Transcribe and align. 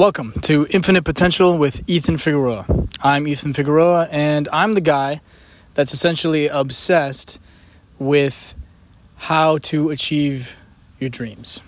Welcome 0.00 0.32
to 0.44 0.66
Infinite 0.70 1.04
Potential 1.04 1.58
with 1.58 1.82
Ethan 1.86 2.16
Figueroa. 2.16 2.64
I'm 3.02 3.28
Ethan 3.28 3.52
Figueroa, 3.52 4.08
and 4.10 4.48
I'm 4.50 4.72
the 4.72 4.80
guy 4.80 5.20
that's 5.74 5.92
essentially 5.92 6.48
obsessed 6.48 7.38
with 7.98 8.54
how 9.16 9.58
to 9.58 9.90
achieve 9.90 10.56
your 10.98 11.10
dreams. 11.10 11.60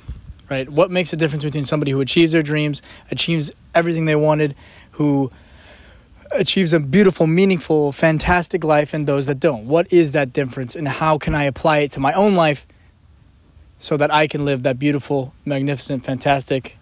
Right? 0.49 0.67
What 0.67 0.91
makes 0.91 1.13
a 1.13 1.17
difference 1.17 1.45
between 1.45 1.67
somebody 1.67 1.93
who 1.93 2.01
achieves 2.01 2.33
their 2.33 2.43
dreams, 2.43 2.81
achieves 3.11 3.53
everything 3.75 4.07
they 4.07 4.17
wanted, 4.17 4.55
who 4.93 5.31
achieves 6.31 6.73
a 6.73 6.81
beautiful, 6.81 7.27
meaningful, 7.27 7.93
fantastic 7.93 8.65
life, 8.65 8.95
and 8.95 9.07
those 9.07 9.27
that 9.27 9.41
don't? 9.41 9.67
What 9.67 9.93
is 9.93 10.13
that 10.13 10.33
difference, 10.33 10.75
and 10.75 10.89
how 10.89 11.19
can 11.19 11.35
I 11.35 11.45
apply 11.45 11.81
it 11.81 11.91
to 11.93 12.01
my 12.01 12.15
own 12.15 12.35
life 12.35 12.67
so 13.79 13.99
that 13.99 14.11
I 14.11 14.27
can 14.27 14.47
live 14.47 14.63
that 14.63 14.79
beautiful, 14.79 15.35
magnificent, 15.45 16.07
fantastic 16.07 16.79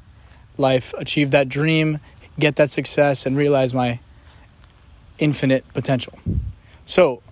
life, 0.60 0.94
achieve 0.98 1.32
that 1.32 1.48
dream, 1.48 1.98
get 2.38 2.56
that 2.56 2.70
success, 2.70 3.26
and 3.26 3.36
realize 3.36 3.74
my 3.74 3.98
infinite 5.18 5.64
potential. 5.74 6.18
So, 6.84 7.22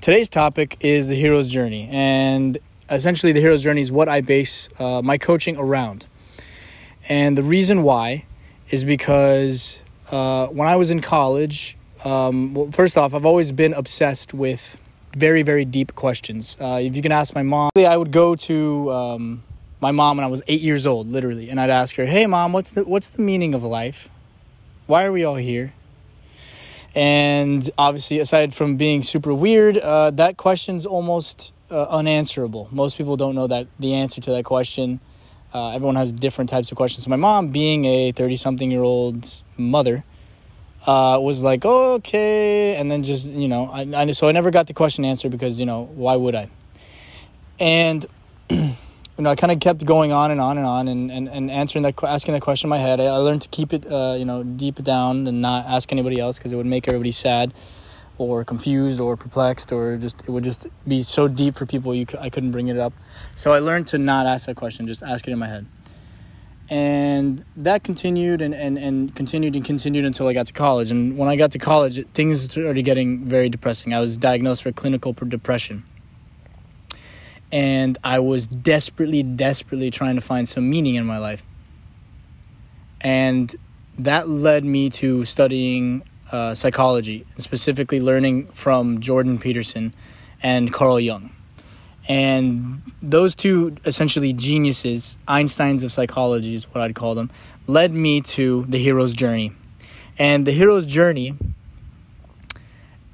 today's 0.00 0.28
topic 0.28 0.76
is 0.80 1.08
the 1.08 1.14
hero's 1.14 1.50
journey, 1.50 1.88
and 1.90 2.58
essentially, 2.90 3.32
the 3.32 3.40
hero's 3.40 3.62
journey 3.62 3.80
is 3.80 3.90
what 3.90 4.08
I 4.08 4.20
base 4.20 4.68
uh, 4.78 5.00
my 5.02 5.16
coaching 5.16 5.56
around. 5.56 6.06
And 7.08 7.36
the 7.38 7.42
reason 7.42 7.82
why 7.82 8.24
is 8.70 8.84
because 8.84 9.82
uh, 10.10 10.48
when 10.48 10.68
I 10.68 10.76
was 10.76 10.90
in 10.90 11.00
college, 11.00 11.76
um, 12.04 12.54
well, 12.54 12.70
first 12.70 12.96
off, 12.96 13.14
I've 13.14 13.26
always 13.26 13.52
been 13.52 13.74
obsessed 13.74 14.34
with 14.34 14.76
very, 15.16 15.42
very 15.42 15.64
deep 15.64 15.94
questions. 15.94 16.56
Uh, 16.60 16.80
if 16.82 16.96
you 16.96 17.02
can 17.02 17.12
ask 17.12 17.34
my 17.34 17.42
mom, 17.42 17.70
I 17.76 17.96
would 17.96 18.10
go 18.10 18.34
to 18.36 18.90
um, 18.90 19.42
my 19.84 19.90
mom 19.90 20.16
when 20.16 20.24
I 20.24 20.28
was 20.28 20.40
eight 20.48 20.62
years 20.62 20.86
old, 20.86 21.08
literally, 21.08 21.50
and 21.50 21.60
I'd 21.60 21.68
ask 21.68 21.96
her, 21.96 22.06
"Hey, 22.06 22.24
mom, 22.24 22.54
what's 22.54 22.72
the 22.72 22.84
what's 22.84 23.10
the 23.10 23.20
meaning 23.20 23.52
of 23.52 23.62
life? 23.62 24.08
Why 24.86 25.04
are 25.04 25.12
we 25.12 25.24
all 25.24 25.34
here?" 25.34 25.74
And 26.94 27.62
obviously, 27.76 28.18
aside 28.18 28.54
from 28.54 28.76
being 28.76 29.02
super 29.02 29.34
weird, 29.34 29.76
uh, 29.76 30.10
that 30.12 30.38
question's 30.38 30.86
almost 30.86 31.52
uh, 31.70 31.82
unanswerable. 31.90 32.66
Most 32.72 32.96
people 32.96 33.18
don't 33.18 33.34
know 33.34 33.46
that 33.46 33.66
the 33.78 33.92
answer 33.92 34.22
to 34.22 34.30
that 34.30 34.46
question. 34.46 35.00
Uh, 35.52 35.72
everyone 35.72 35.96
has 35.96 36.12
different 36.12 36.48
types 36.48 36.70
of 36.72 36.78
questions. 36.78 37.04
So 37.04 37.10
my 37.10 37.16
mom, 37.16 37.48
being 37.48 37.84
a 37.84 38.12
thirty-something-year-old 38.12 39.42
mother, 39.58 40.02
uh, 40.86 41.18
was 41.20 41.42
like, 41.42 41.66
oh, 41.66 41.96
"Okay," 41.96 42.76
and 42.76 42.90
then 42.90 43.02
just 43.02 43.26
you 43.26 43.48
know, 43.48 43.68
I, 43.70 43.80
I 43.94 44.10
so 44.12 44.28
I 44.28 44.32
never 44.32 44.50
got 44.50 44.66
the 44.66 44.72
question 44.72 45.04
answered 45.04 45.30
because 45.30 45.60
you 45.60 45.66
know 45.66 45.90
why 45.94 46.16
would 46.16 46.34
I? 46.34 46.48
And 47.60 48.06
you 49.16 49.22
know, 49.22 49.30
I 49.30 49.36
kind 49.36 49.52
of 49.52 49.60
kept 49.60 49.84
going 49.84 50.10
on 50.10 50.32
and 50.32 50.40
on 50.40 50.58
and 50.58 50.66
on 50.66 50.88
and, 50.88 51.10
and, 51.10 51.28
and 51.28 51.50
answering 51.50 51.82
that, 51.82 52.02
asking 52.02 52.34
that 52.34 52.42
question 52.42 52.66
in 52.66 52.70
my 52.70 52.78
head. 52.78 53.00
I, 53.00 53.04
I 53.04 53.16
learned 53.18 53.42
to 53.42 53.48
keep 53.48 53.72
it, 53.72 53.86
uh, 53.86 54.16
you 54.18 54.24
know, 54.24 54.42
deep 54.42 54.82
down 54.82 55.28
and 55.28 55.40
not 55.40 55.66
ask 55.66 55.92
anybody 55.92 56.18
else 56.18 56.36
because 56.36 56.50
it 56.50 56.56
would 56.56 56.66
make 56.66 56.88
everybody 56.88 57.12
sad 57.12 57.54
or 58.18 58.44
confused 58.44 59.00
or 59.00 59.16
perplexed 59.16 59.70
or 59.70 59.96
just, 59.98 60.22
it 60.22 60.30
would 60.30 60.42
just 60.42 60.66
be 60.86 61.02
so 61.02 61.28
deep 61.28 61.54
for 61.56 61.64
people 61.64 61.94
you, 61.94 62.06
I 62.18 62.28
couldn't 62.28 62.50
bring 62.50 62.68
it 62.68 62.76
up. 62.76 62.92
So 63.36 63.52
I 63.52 63.60
learned 63.60 63.86
to 63.88 63.98
not 63.98 64.26
ask 64.26 64.46
that 64.46 64.56
question, 64.56 64.86
just 64.88 65.02
ask 65.02 65.28
it 65.28 65.30
in 65.30 65.38
my 65.38 65.48
head. 65.48 65.66
And 66.68 67.44
that 67.56 67.84
continued 67.84 68.40
and, 68.42 68.54
and, 68.54 68.78
and 68.78 69.14
continued 69.14 69.54
and 69.54 69.64
continued 69.64 70.06
until 70.06 70.26
I 70.26 70.32
got 70.32 70.46
to 70.46 70.52
college. 70.52 70.90
And 70.90 71.16
when 71.16 71.28
I 71.28 71.36
got 71.36 71.52
to 71.52 71.58
college, 71.58 72.04
things 72.14 72.42
started 72.50 72.82
getting 72.82 73.24
very 73.26 73.48
depressing. 73.48 73.94
I 73.94 74.00
was 74.00 74.16
diagnosed 74.16 74.64
with 74.64 74.74
clinical 74.74 75.12
depression 75.12 75.84
and 77.54 77.96
I 78.02 78.18
was 78.18 78.48
desperately, 78.48 79.22
desperately 79.22 79.88
trying 79.88 80.16
to 80.16 80.20
find 80.20 80.48
some 80.48 80.68
meaning 80.68 80.96
in 80.96 81.06
my 81.06 81.18
life. 81.18 81.44
And 83.00 83.54
that 83.96 84.28
led 84.28 84.64
me 84.64 84.90
to 84.90 85.24
studying 85.24 86.02
uh, 86.32 86.56
psychology, 86.56 87.24
specifically 87.36 88.00
learning 88.00 88.48
from 88.48 89.00
Jordan 89.00 89.38
Peterson 89.38 89.94
and 90.42 90.72
Carl 90.72 90.98
Jung. 90.98 91.30
And 92.08 92.82
those 93.00 93.36
two 93.36 93.76
essentially 93.84 94.32
geniuses, 94.32 95.16
Einsteins 95.28 95.84
of 95.84 95.92
psychology 95.92 96.56
is 96.56 96.64
what 96.74 96.80
I'd 96.80 96.96
call 96.96 97.14
them, 97.14 97.30
led 97.68 97.92
me 97.92 98.20
to 98.22 98.64
the 98.68 98.78
hero's 98.78 99.14
journey. 99.14 99.52
And 100.18 100.44
the 100.44 100.52
hero's 100.52 100.86
journey 100.86 101.36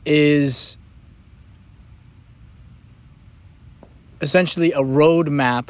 is 0.06 0.78
essentially 4.20 4.72
a 4.72 4.80
roadmap 4.80 5.68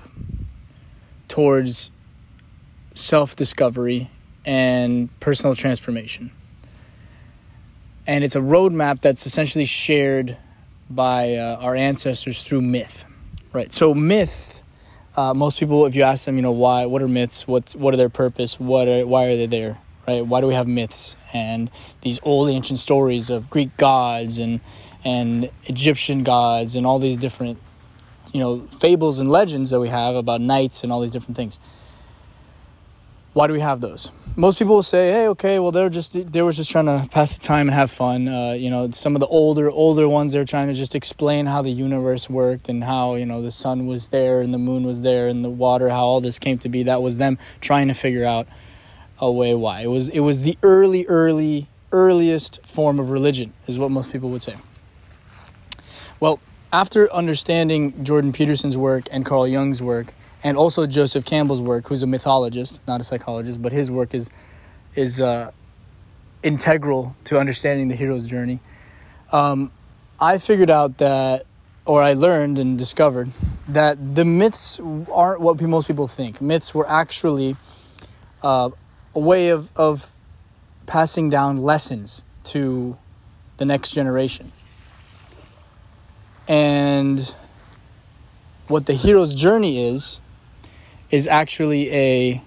towards 1.29 1.91
self 2.95 3.37
discovery 3.37 4.11
and 4.45 5.09
personal 5.21 5.55
transformation. 5.55 6.33
And 8.07 8.25
it's 8.25 8.35
a 8.35 8.41
roadmap 8.41 9.01
that's 9.01 9.27
essentially 9.27 9.65
shared 9.65 10.37
by 10.89 11.35
uh, 11.35 11.57
our 11.61 11.77
ancestors 11.77 12.43
through 12.43 12.63
myth, 12.63 13.05
right? 13.53 13.73
So 13.73 13.95
myth, 13.95 14.63
uh, 15.17 15.35
most 15.35 15.61
people, 15.61 15.87
if 15.87 15.95
you 15.95 16.03
ask 16.03 16.25
them, 16.25 16.37
you 16.37 16.43
know, 16.43 16.51
why, 16.51 16.87
what 16.87 17.03
are 17.03 17.09
myths? 17.09 17.47
What, 17.47 17.71
what 17.73 17.95
are 17.95 17.97
their 17.97 18.09
purpose? 18.09 18.59
What 18.59 18.89
are, 18.89 19.07
why 19.07 19.27
are 19.27 19.37
they 19.37 19.47
there? 19.47 19.79
Right? 20.09 20.27
Why 20.27 20.41
do 20.41 20.49
we 20.49 20.55
have 20.55 20.67
myths 20.67 21.15
and 21.33 21.71
these 22.01 22.19
old 22.25 22.51
ancient 22.51 22.81
stories 22.81 23.31
of 23.31 23.49
Greek 23.49 23.77
gods 23.77 24.39
and 24.39 24.61
and 25.05 25.51
Egyptian 25.65 26.25
gods 26.25 26.77
and 26.77 26.87
all 26.87 26.99
these 26.99 27.17
different 27.17 27.59
you 28.33 28.41
know 28.41 28.61
fables 28.69 29.19
and 29.19 29.31
legends 29.31 29.71
that 29.71 29.81
we 29.81 29.89
have 29.89 30.15
about 30.15 30.41
knights 30.41 30.83
and 30.83 30.93
all 30.93 31.01
these 31.01 31.11
different 31.11 31.37
things. 31.37 31.59
Why 33.33 33.47
do 33.47 33.53
we 33.53 33.61
have 33.61 33.81
those? 33.81 34.11
Most 34.37 34.59
people 34.59 34.77
will 34.77 34.83
say 34.83 35.13
hey 35.13 35.29
okay 35.29 35.59
well 35.59 35.73
they're 35.73 35.89
just 35.89 36.33
they 36.33 36.43
were 36.43 36.53
just 36.53 36.71
trying 36.71 36.87
to 36.87 37.09
pass 37.11 37.37
the 37.37 37.45
time 37.45 37.69
and 37.69 37.75
have 37.75 37.91
fun. 37.91 38.29
Uh, 38.29 38.53
you 38.53 38.71
know 38.71 38.91
some 38.91 39.17
of 39.17 39.21
the 39.21 39.27
older 39.27 39.71
older 39.71 40.09
ones 40.09 40.33
they're 40.33 40.45
trying 40.45 40.69
to 40.69 40.75
just 40.75 40.95
explain 40.95 41.47
how 41.47 41.63
the 41.63 41.71
universe 41.71 42.31
worked 42.31 42.69
and 42.69 42.85
how 42.85 43.15
you 43.15 43.27
know 43.27 43.43
the 43.43 43.51
sun 43.51 43.87
was 43.87 44.09
there 44.09 44.41
and 44.41 44.55
the 44.55 44.59
moon 44.59 44.85
was 44.85 45.03
there 45.03 45.29
and 45.29 45.45
the 45.45 45.51
water 45.51 45.89
how 45.89 46.05
all 46.05 46.21
this 46.21 46.39
came 46.39 46.59
to 46.59 46.69
be. 46.69 46.85
That 46.85 47.03
was 47.03 47.19
them 47.19 47.39
trying 47.61 47.89
to 47.89 47.95
figure 47.95 48.25
out 48.25 48.47
a 49.19 49.31
way 49.31 49.55
why. 49.55 49.83
It 49.83 49.89
was 49.89 50.09
it 50.09 50.21
was 50.21 50.41
the 50.41 50.57
early 50.63 51.07
early 51.07 51.69
earliest 51.93 52.65
form 52.65 53.01
of 53.01 53.11
religion 53.11 53.53
is 53.67 53.79
what 53.79 53.91
most 53.91 54.13
people 54.13 54.31
would 54.31 54.43
say. 54.43 54.57
Well 56.21 56.41
after 56.73 57.13
understanding 57.13 58.05
Jordan 58.05 58.33
Peterson's 58.33 58.77
work 58.77 59.05
and 59.11 59.25
Carl 59.27 59.47
Jung's 59.47 59.83
work, 59.83 60.15
and 60.43 60.57
also 60.57 60.87
Joseph 60.87 61.25
Campbell's 61.25 61.61
work, 61.61 61.89
who's 61.89 62.03
a 62.03 62.07
mythologist, 62.07 62.81
not 62.87 63.01
a 63.01 63.05
psychologist, 63.05 63.61
but 63.61 63.73
his 63.73 63.91
work 63.91 64.15
is 64.15 64.31
is 64.95 65.21
uh, 65.21 65.51
integral 66.43 67.15
to 67.25 67.39
understanding 67.39 67.89
the 67.89 67.95
hero's 67.95 68.27
journey. 68.27 68.61
Um, 69.31 69.71
I 70.19 70.39
figured 70.39 70.71
out 70.71 70.99
that, 70.99 71.47
or 71.85 72.03
I 72.03 72.15
learned 72.15 72.59
and 72.59 72.77
discovered 72.77 73.31
that 73.69 74.15
the 74.15 74.25
myths 74.25 74.81
aren't 75.13 75.41
what 75.41 75.61
most 75.61 75.87
people 75.87 76.09
think. 76.09 76.41
Myths 76.41 76.75
were 76.75 76.89
actually 76.89 77.57
uh, 78.43 78.71
a 79.15 79.21
way 79.21 79.49
of 79.49 79.71
of 79.77 80.11
passing 80.87 81.31
down 81.31 81.57
lessons 81.57 82.25
to 82.45 82.97
the 83.59 83.65
next 83.65 83.91
generation. 83.93 84.51
And 86.51 87.33
what 88.67 88.87
the 88.87 88.95
hero's 88.95 89.37
journey 89.37 89.89
is, 89.89 90.21
is 91.09 91.29
actually 91.29 91.89
a, 91.93 92.43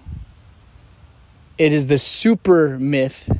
it 1.56 1.72
is 1.72 1.86
the 1.86 1.96
super 1.96 2.78
myth 2.78 3.30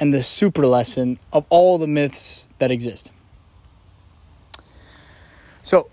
and 0.00 0.14
the 0.14 0.22
super 0.22 0.66
lesson 0.66 1.18
of 1.30 1.44
all 1.50 1.76
the 1.76 1.86
myths 1.86 2.48
that 2.58 2.70
exist. 2.70 3.12
So, 5.60 5.90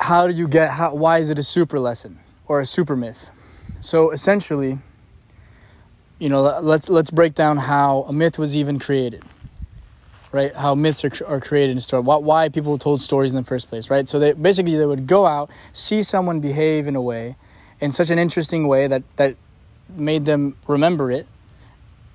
how 0.00 0.26
do 0.26 0.32
you 0.32 0.48
get, 0.48 0.70
how, 0.70 0.96
why 0.96 1.18
is 1.18 1.30
it 1.30 1.38
a 1.38 1.44
super 1.44 1.78
lesson 1.78 2.18
or 2.48 2.58
a 2.58 2.66
super 2.66 2.96
myth? 2.96 3.30
So, 3.80 4.10
essentially, 4.10 4.80
you 6.18 6.28
know, 6.28 6.42
let's, 6.42 6.88
let's 6.88 7.12
break 7.12 7.36
down 7.36 7.58
how 7.58 8.06
a 8.08 8.12
myth 8.12 8.40
was 8.40 8.56
even 8.56 8.80
created 8.80 9.22
right? 10.32 10.54
How 10.54 10.74
myths 10.74 11.04
are, 11.04 11.26
are 11.26 11.40
created 11.40 11.72
and 11.72 11.82
stored, 11.82 12.06
why 12.06 12.48
people 12.48 12.78
told 12.78 13.00
stories 13.00 13.30
in 13.30 13.36
the 13.36 13.44
first 13.44 13.68
place, 13.68 13.90
right? 13.90 14.08
So 14.08 14.18
they 14.18 14.32
basically 14.32 14.76
they 14.76 14.86
would 14.86 15.06
go 15.06 15.26
out, 15.26 15.50
see 15.72 16.02
someone 16.02 16.40
behave 16.40 16.88
in 16.88 16.96
a 16.96 17.02
way, 17.02 17.36
in 17.80 17.92
such 17.92 18.10
an 18.10 18.18
interesting 18.18 18.66
way 18.66 18.86
that 18.86 19.02
that 19.16 19.36
made 19.90 20.24
them 20.24 20.56
remember 20.66 21.10
it, 21.10 21.26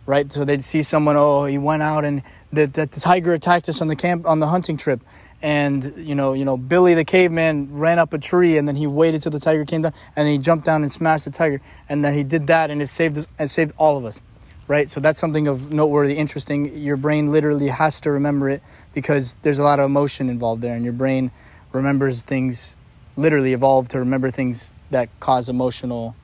right? 0.07 0.31
So 0.33 0.43
they'd 0.43 0.63
see 0.63 0.81
someone, 0.81 1.15
oh, 1.15 1.45
he 1.45 1.59
went 1.59 1.83
out 1.83 2.05
and 2.05 2.23
the, 2.51 2.65
the, 2.65 2.85
the 2.87 2.99
tiger 2.99 3.33
attacked 3.33 3.69
us 3.69 3.81
on 3.81 3.87
the 3.87 3.95
camp 3.95 4.25
on 4.25 4.39
the 4.39 4.47
hunting 4.47 4.77
trip, 4.77 5.01
and 5.41 5.93
you 5.97 6.15
know, 6.15 6.33
you 6.33 6.45
know, 6.45 6.57
Billy 6.57 6.95
the 6.95 7.05
caveman 7.05 7.77
ran 7.77 7.99
up 7.99 8.13
a 8.13 8.17
tree 8.17 8.57
and 8.57 8.67
then 8.67 8.75
he 8.75 8.87
waited 8.87 9.21
till 9.21 9.31
the 9.31 9.39
tiger 9.39 9.63
came 9.63 9.83
down 9.83 9.93
and 10.15 10.27
he 10.27 10.39
jumped 10.39 10.65
down 10.65 10.81
and 10.81 10.91
smashed 10.91 11.25
the 11.25 11.31
tiger, 11.31 11.61
and 11.87 12.03
then 12.03 12.15
he 12.15 12.23
did 12.23 12.47
that 12.47 12.71
and 12.71 12.81
it 12.81 12.87
saved 12.87 13.17
us, 13.17 13.27
it 13.37 13.49
saved 13.49 13.73
all 13.77 13.95
of 13.95 14.05
us 14.05 14.19
right? 14.67 14.89
So 14.89 14.99
that's 14.99 15.19
something 15.19 15.47
of 15.47 15.71
noteworthy, 15.71 16.15
interesting. 16.15 16.77
Your 16.77 16.97
brain 16.97 17.31
literally 17.31 17.69
has 17.69 18.01
to 18.01 18.11
remember 18.11 18.49
it 18.49 18.61
because 18.93 19.35
there's 19.41 19.59
a 19.59 19.63
lot 19.63 19.79
of 19.79 19.85
emotion 19.85 20.29
involved 20.29 20.61
there, 20.61 20.75
and 20.75 20.83
your 20.83 20.93
brain 20.93 21.31
remembers 21.71 22.23
things, 22.23 22.75
literally 23.15 23.53
evolved 23.53 23.91
to 23.91 23.99
remember 23.99 24.29
things 24.29 24.75
that 24.91 25.09
cause 25.19 25.49
emotional 25.49 26.15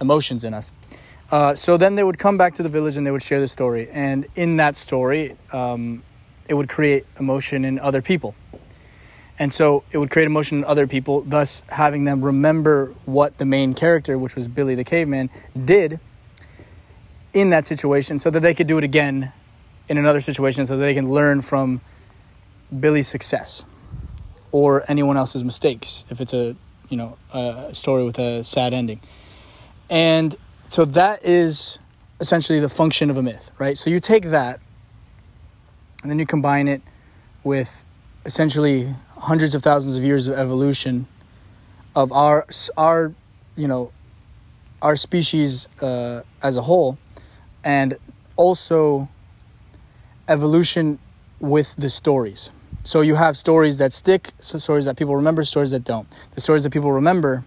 emotions 0.00 0.44
in 0.44 0.54
us. 0.54 0.72
Uh, 1.30 1.54
so 1.54 1.76
then 1.76 1.94
they 1.94 2.04
would 2.04 2.18
come 2.18 2.36
back 2.36 2.54
to 2.54 2.62
the 2.62 2.68
village 2.68 2.96
and 2.96 3.06
they 3.06 3.10
would 3.10 3.22
share 3.22 3.40
the 3.40 3.48
story. 3.48 3.88
And 3.90 4.26
in 4.36 4.56
that 4.58 4.76
story, 4.76 5.36
um, 5.52 6.02
it 6.48 6.54
would 6.54 6.68
create 6.68 7.06
emotion 7.18 7.64
in 7.64 7.78
other 7.78 8.02
people. 8.02 8.34
And 9.38 9.52
so 9.52 9.82
it 9.90 9.98
would 9.98 10.10
create 10.10 10.26
emotion 10.26 10.58
in 10.58 10.64
other 10.64 10.86
people, 10.86 11.22
thus 11.22 11.64
having 11.68 12.04
them 12.04 12.22
remember 12.22 12.94
what 13.04 13.38
the 13.38 13.44
main 13.44 13.74
character, 13.74 14.16
which 14.16 14.36
was 14.36 14.46
Billy 14.46 14.74
the 14.76 14.84
Caveman, 14.84 15.28
did 15.64 15.98
in 17.34 17.50
that 17.50 17.66
situation 17.66 18.18
so 18.18 18.30
that 18.30 18.40
they 18.40 18.54
could 18.54 18.66
do 18.66 18.78
it 18.78 18.84
again 18.84 19.32
in 19.88 19.98
another 19.98 20.20
situation 20.20 20.64
so 20.64 20.76
that 20.76 20.84
they 20.84 20.94
can 20.94 21.10
learn 21.10 21.42
from 21.42 21.80
Billy's 22.80 23.08
success 23.08 23.62
or 24.52 24.84
anyone 24.88 25.16
else's 25.16 25.44
mistakes 25.44 26.04
if 26.08 26.20
it's 26.20 26.32
a 26.32 26.56
you 26.88 26.96
know 26.96 27.18
a 27.32 27.74
story 27.74 28.04
with 28.04 28.18
a 28.18 28.42
sad 28.44 28.72
ending. 28.72 29.00
And 29.90 30.34
so 30.68 30.84
that 30.86 31.24
is 31.24 31.78
essentially 32.20 32.60
the 32.60 32.68
function 32.68 33.10
of 33.10 33.18
a 33.18 33.22
myth, 33.22 33.50
right? 33.58 33.76
So 33.76 33.90
you 33.90 34.00
take 34.00 34.26
that 34.26 34.60
and 36.02 36.10
then 36.10 36.18
you 36.18 36.26
combine 36.26 36.68
it 36.68 36.82
with 37.42 37.84
essentially 38.24 38.94
hundreds 39.18 39.54
of 39.54 39.62
thousands 39.62 39.96
of 39.96 40.04
years 40.04 40.28
of 40.28 40.38
evolution 40.38 41.06
of 41.96 42.12
our 42.12 42.46
our 42.76 43.12
you 43.56 43.68
know 43.68 43.92
our 44.82 44.96
species 44.96 45.68
uh, 45.82 46.22
as 46.42 46.56
a 46.56 46.62
whole 46.62 46.98
and 47.64 47.96
also 48.36 49.08
evolution 50.28 50.98
with 51.40 51.74
the 51.76 51.90
stories. 51.90 52.50
So 52.84 53.00
you 53.00 53.14
have 53.14 53.36
stories 53.36 53.78
that 53.78 53.92
stick 53.92 54.32
so 54.40 54.58
stories 54.58 54.84
that 54.84 54.96
people 54.96 55.16
remember 55.16 55.42
stories 55.44 55.70
that 55.70 55.84
don't. 55.84 56.06
The 56.34 56.40
stories 56.40 56.64
that 56.64 56.70
people 56.70 56.92
remember 56.92 57.44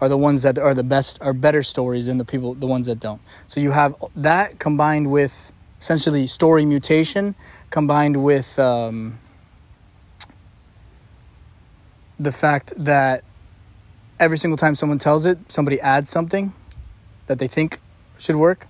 are 0.00 0.08
the 0.08 0.16
ones 0.16 0.42
that 0.42 0.58
are 0.58 0.74
the 0.74 0.84
best 0.84 1.18
are 1.20 1.32
better 1.32 1.62
stories 1.62 2.06
than 2.06 2.18
the 2.18 2.24
people 2.24 2.54
the 2.54 2.66
ones 2.66 2.86
that 2.86 3.00
don't. 3.00 3.20
So 3.46 3.60
you 3.60 3.72
have 3.72 3.96
that 4.16 4.58
combined 4.58 5.10
with 5.10 5.52
essentially 5.80 6.26
story 6.26 6.64
mutation 6.64 7.34
combined 7.70 8.22
with 8.22 8.56
um, 8.58 9.18
the 12.20 12.30
fact 12.30 12.72
that 12.76 13.24
every 14.20 14.38
single 14.38 14.56
time 14.56 14.76
someone 14.76 14.98
tells 14.98 15.26
it, 15.26 15.38
somebody 15.50 15.80
adds 15.80 16.08
something 16.08 16.52
that 17.26 17.38
they 17.40 17.48
think 17.48 17.80
should 18.18 18.36
work 18.36 18.68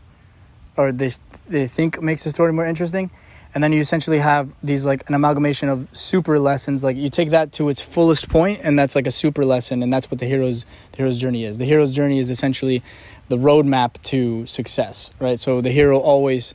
or 0.76 0.92
they, 0.92 1.10
they 1.48 1.66
think 1.66 2.02
makes 2.02 2.24
the 2.24 2.30
story 2.30 2.52
more 2.52 2.66
interesting. 2.66 3.10
And 3.54 3.62
then 3.62 3.72
you 3.72 3.80
essentially 3.80 4.18
have 4.18 4.50
these 4.62 4.86
like 4.86 5.06
an 5.08 5.14
amalgamation 5.14 5.68
of 5.68 5.88
super 5.92 6.38
lessons. 6.38 6.82
Like 6.82 6.96
you 6.96 7.10
take 7.10 7.30
that 7.30 7.52
to 7.52 7.68
its 7.68 7.82
fullest 7.82 8.30
point, 8.30 8.60
and 8.62 8.78
that's 8.78 8.94
like 8.94 9.06
a 9.06 9.10
super 9.10 9.44
lesson, 9.44 9.82
and 9.82 9.92
that's 9.92 10.10
what 10.10 10.20
the 10.20 10.26
hero's 10.26 10.64
the 10.92 10.98
hero's 10.98 11.20
journey 11.20 11.44
is. 11.44 11.58
The 11.58 11.66
hero's 11.66 11.94
journey 11.94 12.18
is 12.18 12.30
essentially 12.30 12.82
the 13.28 13.36
roadmap 13.36 14.00
to 14.04 14.46
success, 14.46 15.10
right? 15.20 15.38
So 15.38 15.60
the 15.60 15.70
hero 15.70 15.98
always 15.98 16.54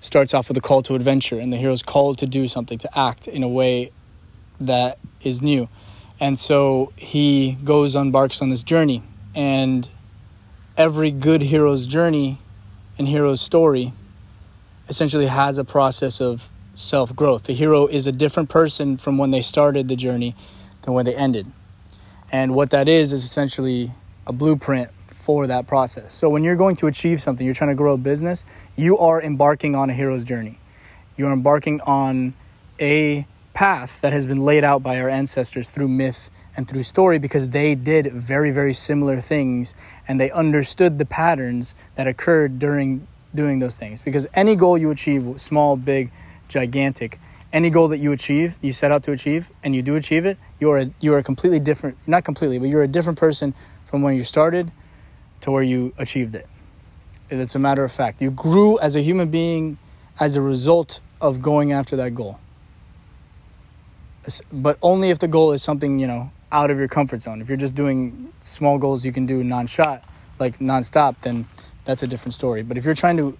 starts 0.00 0.34
off 0.34 0.46
with 0.46 0.56
a 0.56 0.60
call 0.60 0.82
to 0.82 0.94
adventure, 0.94 1.40
and 1.40 1.52
the 1.52 1.56
hero's 1.56 1.82
called 1.82 2.18
to 2.18 2.26
do 2.26 2.46
something, 2.46 2.78
to 2.78 2.98
act 2.98 3.26
in 3.26 3.42
a 3.42 3.48
way 3.48 3.90
that 4.60 4.98
is 5.22 5.42
new. 5.42 5.68
And 6.20 6.38
so 6.38 6.92
he 6.96 7.58
goes, 7.64 7.94
embarks 7.94 8.40
on 8.40 8.48
this 8.48 8.62
journey. 8.62 9.02
And 9.34 9.88
every 10.76 11.10
good 11.10 11.42
hero's 11.42 11.86
journey 11.86 12.38
and 12.98 13.08
hero's 13.08 13.40
story 13.40 13.92
essentially 14.88 15.26
has 15.26 15.58
a 15.58 15.64
process 15.64 16.20
of 16.20 16.50
self 16.74 17.14
growth. 17.14 17.44
The 17.44 17.54
hero 17.54 17.86
is 17.86 18.06
a 18.06 18.12
different 18.12 18.48
person 18.48 18.96
from 18.96 19.18
when 19.18 19.30
they 19.30 19.42
started 19.42 19.88
the 19.88 19.96
journey 19.96 20.34
than 20.82 20.94
when 20.94 21.04
they 21.04 21.14
ended. 21.14 21.46
And 22.30 22.54
what 22.54 22.70
that 22.70 22.88
is, 22.88 23.12
is 23.12 23.24
essentially 23.24 23.92
a 24.26 24.32
blueprint 24.32 24.90
for 25.08 25.46
that 25.46 25.66
process. 25.66 26.12
So 26.12 26.28
when 26.28 26.44
you're 26.44 26.56
going 26.56 26.76
to 26.76 26.86
achieve 26.86 27.20
something, 27.20 27.44
you're 27.44 27.54
trying 27.54 27.70
to 27.70 27.76
grow 27.76 27.94
a 27.94 27.98
business, 27.98 28.44
you 28.76 28.98
are 28.98 29.20
embarking 29.20 29.74
on 29.74 29.90
a 29.90 29.94
hero's 29.94 30.24
journey. 30.24 30.58
You're 31.16 31.32
embarking 31.32 31.80
on 31.82 32.34
a 32.80 33.26
path 33.54 34.00
that 34.02 34.12
has 34.12 34.26
been 34.26 34.44
laid 34.44 34.64
out 34.64 34.82
by 34.82 35.00
our 35.00 35.08
ancestors 35.08 35.70
through 35.70 35.88
myth 35.88 36.30
and 36.56 36.66
through 36.66 36.82
story 36.82 37.18
because 37.18 37.48
they 37.48 37.74
did 37.74 38.12
very, 38.12 38.50
very 38.50 38.72
similar 38.72 39.20
things 39.20 39.74
and 40.08 40.20
they 40.20 40.30
understood 40.30 40.98
the 40.98 41.04
patterns 41.04 41.74
that 41.96 42.06
occurred 42.06 42.58
during 42.58 43.06
doing 43.34 43.58
those 43.58 43.76
things. 43.76 44.02
Because 44.02 44.26
any 44.34 44.56
goal 44.56 44.78
you 44.78 44.90
achieve, 44.90 45.40
small, 45.40 45.76
big, 45.76 46.10
gigantic, 46.48 47.18
any 47.52 47.70
goal 47.70 47.88
that 47.88 47.98
you 47.98 48.12
achieve, 48.12 48.58
you 48.62 48.72
set 48.72 48.90
out 48.90 49.02
to 49.04 49.12
achieve, 49.12 49.50
and 49.62 49.74
you 49.74 49.82
do 49.82 49.94
achieve 49.94 50.26
it, 50.26 50.38
you 50.58 50.70
are 50.70 50.78
a, 50.78 50.90
you 51.00 51.12
are 51.14 51.18
a 51.18 51.22
completely 51.22 51.60
different, 51.60 51.96
not 52.06 52.24
completely, 52.24 52.58
but 52.58 52.68
you're 52.68 52.82
a 52.82 52.88
different 52.88 53.18
person 53.18 53.54
from 53.84 54.02
when 54.02 54.16
you 54.16 54.24
started 54.24 54.72
to 55.42 55.50
where 55.50 55.62
you 55.62 55.94
achieved 55.98 56.34
it. 56.34 56.46
It's 57.30 57.54
a 57.54 57.58
matter 57.58 57.84
of 57.84 57.92
fact. 57.92 58.20
You 58.20 58.30
grew 58.30 58.78
as 58.80 58.96
a 58.96 59.00
human 59.00 59.30
being 59.30 59.78
as 60.18 60.36
a 60.36 60.40
result 60.40 61.00
of 61.20 61.42
going 61.42 61.72
after 61.72 61.96
that 61.96 62.14
goal 62.14 62.38
but 64.52 64.78
only 64.82 65.10
if 65.10 65.18
the 65.18 65.28
goal 65.28 65.52
is 65.52 65.62
something 65.62 65.98
you 65.98 66.06
know 66.06 66.30
out 66.56 66.70
of 66.70 66.78
your 66.78 66.88
comfort 66.88 67.20
zone. 67.20 67.42
If 67.42 67.48
you're 67.48 67.58
just 67.58 67.74
doing 67.74 68.32
small 68.40 68.78
goals 68.78 69.04
you 69.04 69.12
can 69.12 69.26
do 69.26 69.44
non-shot, 69.44 70.02
like 70.38 70.58
non-stop, 70.58 71.20
then 71.20 71.46
that's 71.84 72.02
a 72.02 72.06
different 72.06 72.32
story. 72.32 72.62
But 72.62 72.78
if 72.78 72.84
you're 72.86 72.94
trying 72.94 73.18
to 73.18 73.36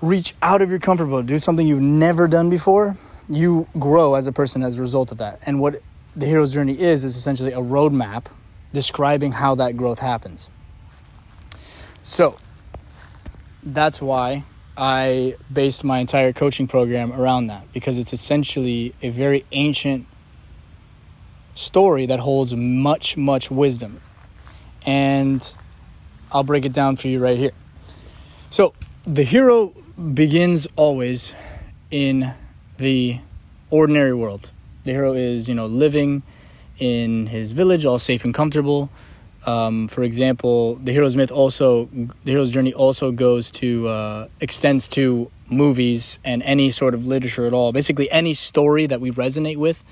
reach 0.00 0.32
out 0.40 0.62
of 0.62 0.70
your 0.70 0.78
comfort 0.78 1.08
zone, 1.10 1.26
do 1.26 1.38
something 1.40 1.66
you've 1.66 1.82
never 1.82 2.28
done 2.28 2.50
before, 2.50 2.96
you 3.28 3.66
grow 3.80 4.14
as 4.14 4.28
a 4.28 4.32
person 4.32 4.62
as 4.62 4.78
a 4.78 4.80
result 4.80 5.10
of 5.10 5.18
that. 5.18 5.40
And 5.44 5.58
what 5.58 5.82
the 6.14 6.26
hero's 6.26 6.54
journey 6.54 6.78
is 6.78 7.02
is 7.02 7.16
essentially 7.16 7.52
a 7.52 7.60
roadmap 7.60 8.26
describing 8.72 9.32
how 9.32 9.56
that 9.56 9.76
growth 9.76 9.98
happens. 9.98 10.48
So 12.02 12.38
that's 13.64 14.00
why 14.00 14.44
I 14.76 15.34
based 15.52 15.82
my 15.82 15.98
entire 15.98 16.32
coaching 16.32 16.68
program 16.68 17.12
around 17.12 17.48
that 17.48 17.72
because 17.72 17.98
it's 17.98 18.12
essentially 18.12 18.94
a 19.02 19.08
very 19.08 19.44
ancient 19.50 20.06
story 21.54 22.06
that 22.06 22.20
holds 22.20 22.54
much, 22.54 23.16
much 23.16 23.50
wisdom. 23.50 24.00
And 24.86 25.54
I'll 26.32 26.44
break 26.44 26.64
it 26.64 26.72
down 26.72 26.96
for 26.96 27.08
you 27.08 27.18
right 27.18 27.38
here. 27.38 27.52
So, 28.50 28.74
the 29.04 29.22
hero 29.22 29.68
begins 30.12 30.66
always 30.76 31.34
in 31.90 32.34
the 32.76 33.20
ordinary 33.70 34.14
world. 34.14 34.50
The 34.84 34.92
hero 34.92 35.12
is, 35.12 35.48
you 35.48 35.54
know, 35.54 35.66
living 35.66 36.22
in 36.78 37.26
his 37.26 37.52
village, 37.52 37.84
all 37.84 37.98
safe 37.98 38.24
and 38.24 38.34
comfortable, 38.34 38.90
um, 39.46 39.88
for 39.88 40.02
example, 40.02 40.76
the 40.76 40.92
hero's 40.92 41.16
myth 41.16 41.30
also, 41.30 41.86
the 41.92 42.30
hero's 42.30 42.50
journey 42.50 42.72
also 42.72 43.12
goes 43.12 43.50
to 43.52 43.88
uh, 43.88 44.28
extends 44.40 44.88
to 44.90 45.30
movies 45.50 46.18
and 46.24 46.42
any 46.44 46.70
sort 46.70 46.94
of 46.94 47.06
literature 47.06 47.46
at 47.46 47.52
all. 47.52 47.72
Basically, 47.72 48.10
any 48.10 48.32
story 48.32 48.86
that 48.86 49.00
we 49.00 49.10
resonate 49.10 49.58
with 49.58 49.84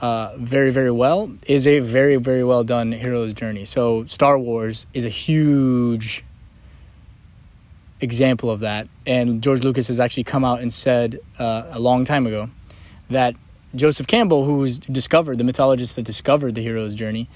uh, 0.00 0.36
very, 0.36 0.70
very 0.70 0.90
well 0.90 1.30
is 1.46 1.66
a 1.66 1.78
very, 1.78 2.16
very 2.16 2.44
well 2.44 2.64
done 2.64 2.92
hero's 2.92 3.32
journey. 3.32 3.64
So, 3.64 4.04
Star 4.06 4.38
Wars 4.38 4.86
is 4.92 5.04
a 5.04 5.10
huge 5.10 6.24
example 8.00 8.50
of 8.50 8.60
that. 8.60 8.88
And 9.06 9.42
George 9.42 9.62
Lucas 9.62 9.88
has 9.88 9.98
actually 9.98 10.24
come 10.24 10.44
out 10.44 10.60
and 10.60 10.72
said 10.72 11.20
uh, 11.38 11.64
a 11.70 11.80
long 11.80 12.04
time 12.04 12.26
ago 12.26 12.50
that 13.10 13.34
Joseph 13.74 14.06
Campbell, 14.06 14.44
who 14.44 14.58
was 14.58 14.78
discovered, 14.78 15.38
the 15.38 15.44
mythologist 15.44 15.96
that 15.96 16.02
discovered 16.02 16.54
the 16.54 16.62
hero's 16.62 16.94
journey, 16.94 17.28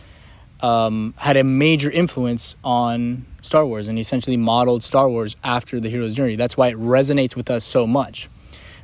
um, 0.61 1.15
had 1.17 1.37
a 1.37 1.45
major 1.45 1.91
influence 1.91 2.57
on 2.63 3.27
Star 3.43 3.65
Wars 3.65 3.89
and 3.89 3.99
essentially 3.99 4.37
modeled 4.37 4.85
Star 4.85 5.09
Wars 5.09 5.37
after 5.43 5.81
the 5.81 5.89
hero's 5.89 6.15
journey. 6.15 6.37
That's 6.37 6.57
why 6.57 6.69
it 6.69 6.77
resonates 6.77 7.35
with 7.35 7.51
us 7.51 7.65
so 7.65 7.87
much 7.87 8.29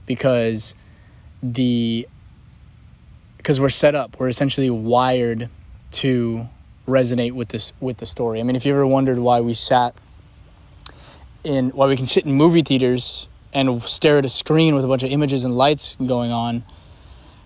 because 0.07 0.75
the 1.43 2.09
because 3.45 3.61
we're 3.61 3.69
set 3.69 3.95
up, 3.95 4.19
we're 4.19 4.29
essentially 4.29 4.71
wired 4.71 5.51
to 5.91 6.49
resonate 6.89 7.33
with 7.33 7.49
this 7.49 7.75
with 7.79 7.99
the 7.99 8.07
story. 8.07 8.41
I 8.41 8.43
mean, 8.43 8.57
if 8.57 8.65
you 8.65 8.73
ever 8.73 8.87
wondered 8.87 9.19
why 9.19 9.43
we 9.43 9.53
sat 9.53 9.95
in 11.45 11.69
why 11.71 11.87
we 11.87 11.95
can 11.95 12.07
sit 12.07 12.25
in 12.25 12.33
movie 12.33 12.63
theaters 12.63 13.29
and 13.53 13.83
stare 13.83 14.17
at 14.17 14.25
a 14.25 14.31
screen 14.31 14.75
with 14.75 14.83
a 14.83 14.89
bunch 14.89 15.03
of 15.03 15.11
images 15.11 15.45
and 15.45 15.55
lights 15.55 15.95
going 15.97 16.33
on 16.33 16.63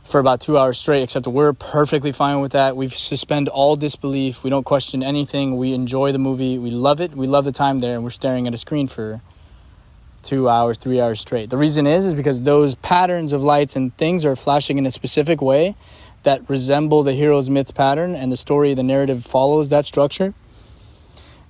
for 0.04 0.20
about 0.20 0.40
two 0.40 0.56
hours 0.56 0.78
straight, 0.78 1.02
except 1.02 1.26
we're 1.26 1.52
perfectly 1.52 2.12
fine 2.12 2.40
with 2.40 2.52
that. 2.52 2.76
We 2.76 2.88
suspend 2.90 3.48
all 3.48 3.74
disbelief. 3.74 4.44
We 4.44 4.50
don't 4.50 4.62
question 4.62 5.02
anything. 5.02 5.56
We 5.56 5.74
enjoy 5.74 6.12
the 6.12 6.18
movie. 6.18 6.58
We 6.58 6.70
love 6.70 7.00
it. 7.00 7.16
We 7.16 7.26
love 7.26 7.44
the 7.44 7.50
time 7.50 7.80
there, 7.80 7.96
and 7.96 8.04
we're 8.04 8.10
staring 8.10 8.46
at 8.46 8.54
a 8.54 8.58
screen 8.58 8.86
for 8.86 9.20
two 10.22 10.48
hours, 10.48 10.78
three 10.78 11.00
hours 11.00 11.20
straight. 11.20 11.50
The 11.50 11.56
reason 11.56 11.86
is, 11.86 12.06
is 12.06 12.14
because 12.14 12.42
those 12.42 12.74
patterns 12.74 13.32
of 13.32 13.42
lights 13.42 13.76
and 13.76 13.96
things 13.96 14.24
are 14.24 14.36
flashing 14.36 14.78
in 14.78 14.86
a 14.86 14.90
specific 14.90 15.40
way 15.40 15.74
that 16.24 16.48
resemble 16.48 17.02
the 17.02 17.12
hero's 17.12 17.48
myth 17.48 17.74
pattern, 17.74 18.14
and 18.14 18.32
the 18.32 18.36
story, 18.36 18.74
the 18.74 18.82
narrative 18.82 19.24
follows 19.24 19.70
that 19.70 19.84
structure. 19.84 20.34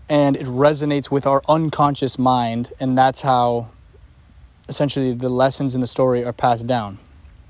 And 0.08 0.36
it 0.36 0.46
resonates 0.46 1.10
with 1.10 1.26
our 1.26 1.42
unconscious 1.48 2.18
mind, 2.18 2.72
and 2.78 2.96
that's 2.96 3.22
how 3.22 3.68
essentially 4.68 5.14
the 5.14 5.30
lessons 5.30 5.74
in 5.74 5.80
the 5.80 5.86
story 5.86 6.24
are 6.24 6.32
passed 6.32 6.66
down 6.66 6.98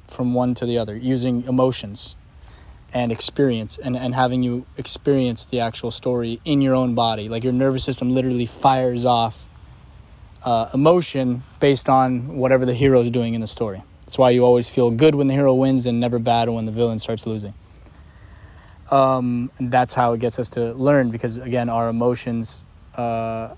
from 0.05 0.35
one 0.35 0.55
to 0.55 0.65
the 0.65 0.79
other 0.79 0.97
using 0.97 1.45
emotions 1.45 2.17
and 2.93 3.13
experience 3.13 3.77
and, 3.79 3.97
and 3.97 4.15
having 4.15 4.43
you 4.43 4.65
experience 4.77 5.45
the 5.45 5.61
actual 5.61 5.91
story 5.91 6.41
in 6.45 6.61
your 6.61 6.75
own 6.75 6.95
body. 6.95 7.29
Like 7.29 7.45
your 7.45 7.53
nervous 7.53 7.85
system 7.85 8.15
literally 8.15 8.47
fires 8.47 9.05
off 9.05 9.48
uh, 10.45 10.69
emotion 10.73 11.43
based 11.61 11.89
on 11.89 12.37
whatever 12.37 12.65
the 12.65 12.75
hero 12.75 13.01
is 13.01 13.11
doing 13.11 13.35
in 13.35 13.41
the 13.41 13.47
story. 13.47 13.83
That's 14.03 14.19
why 14.19 14.31
you 14.31 14.45
always 14.45 14.71
feel 14.71 14.91
good 14.91 15.15
when 15.15 15.27
the 15.27 15.35
hero 15.35 15.53
wins 15.55 15.87
and 15.87 16.01
never 16.01 16.19
bad 16.19 16.49
when 16.49 16.65
the 16.65 16.73
villain 16.73 16.99
starts 16.99 17.27
losing. 17.27 17.55
Um, 18.91 19.51
and 19.59 19.71
that's 19.71 19.93
how 19.93 20.15
it 20.15 20.21
gets 20.21 20.39
us 20.39 20.49
to 20.51 20.73
learn 20.73 21.11
because, 21.11 21.37
again, 21.37 21.69
our 21.69 21.91
emotions, 21.91 22.65
uh, 22.95 23.55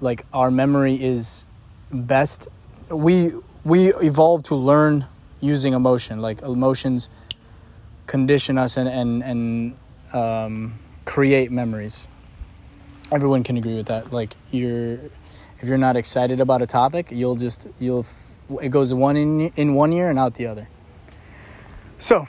like 0.00 0.24
our 0.32 0.50
memory 0.50 0.94
is 1.02 1.44
best. 1.92 2.48
We, 2.88 3.32
we 3.64 3.92
evolved 3.94 4.46
to 4.46 4.54
learn 4.54 5.04
using 5.40 5.74
emotion. 5.74 6.22
Like 6.22 6.40
emotions 6.40 7.10
condition 8.06 8.56
us 8.56 8.78
and, 8.78 8.88
and, 8.88 9.22
and 9.22 9.76
um, 10.14 10.78
create 11.04 11.50
memories. 11.50 12.08
Everyone 13.12 13.42
can 13.42 13.58
agree 13.58 13.76
with 13.76 13.86
that. 13.86 14.10
Like 14.10 14.34
you're, 14.50 15.00
if 15.60 15.68
you're 15.68 15.78
not 15.78 15.96
excited 15.96 16.40
about 16.40 16.62
a 16.62 16.66
topic, 16.66 17.10
you'll 17.10 17.36
just, 17.36 17.66
you'll 17.78 18.06
it 18.60 18.70
goes 18.70 18.92
one 18.92 19.16
in 19.16 19.40
in 19.56 19.74
one 19.74 19.92
year 19.92 20.10
and 20.10 20.18
out 20.18 20.34
the 20.34 20.46
other. 20.46 20.68
So, 21.98 22.26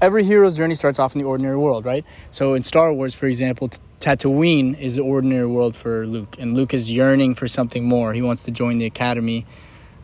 every 0.00 0.24
hero's 0.24 0.56
journey 0.56 0.74
starts 0.74 0.98
off 0.98 1.14
in 1.14 1.20
the 1.20 1.26
ordinary 1.26 1.56
world, 1.56 1.84
right? 1.84 2.04
So 2.30 2.54
in 2.54 2.62
Star 2.62 2.92
Wars, 2.92 3.14
for 3.14 3.26
example, 3.26 3.68
Tatooine 4.00 4.78
is 4.78 4.96
the 4.96 5.02
ordinary 5.02 5.46
world 5.46 5.74
for 5.74 6.06
Luke, 6.06 6.36
and 6.38 6.54
Luke 6.54 6.72
is 6.74 6.90
yearning 6.90 7.34
for 7.34 7.48
something 7.48 7.84
more. 7.84 8.12
He 8.14 8.22
wants 8.22 8.44
to 8.44 8.50
join 8.50 8.78
the 8.78 8.86
Academy, 8.86 9.46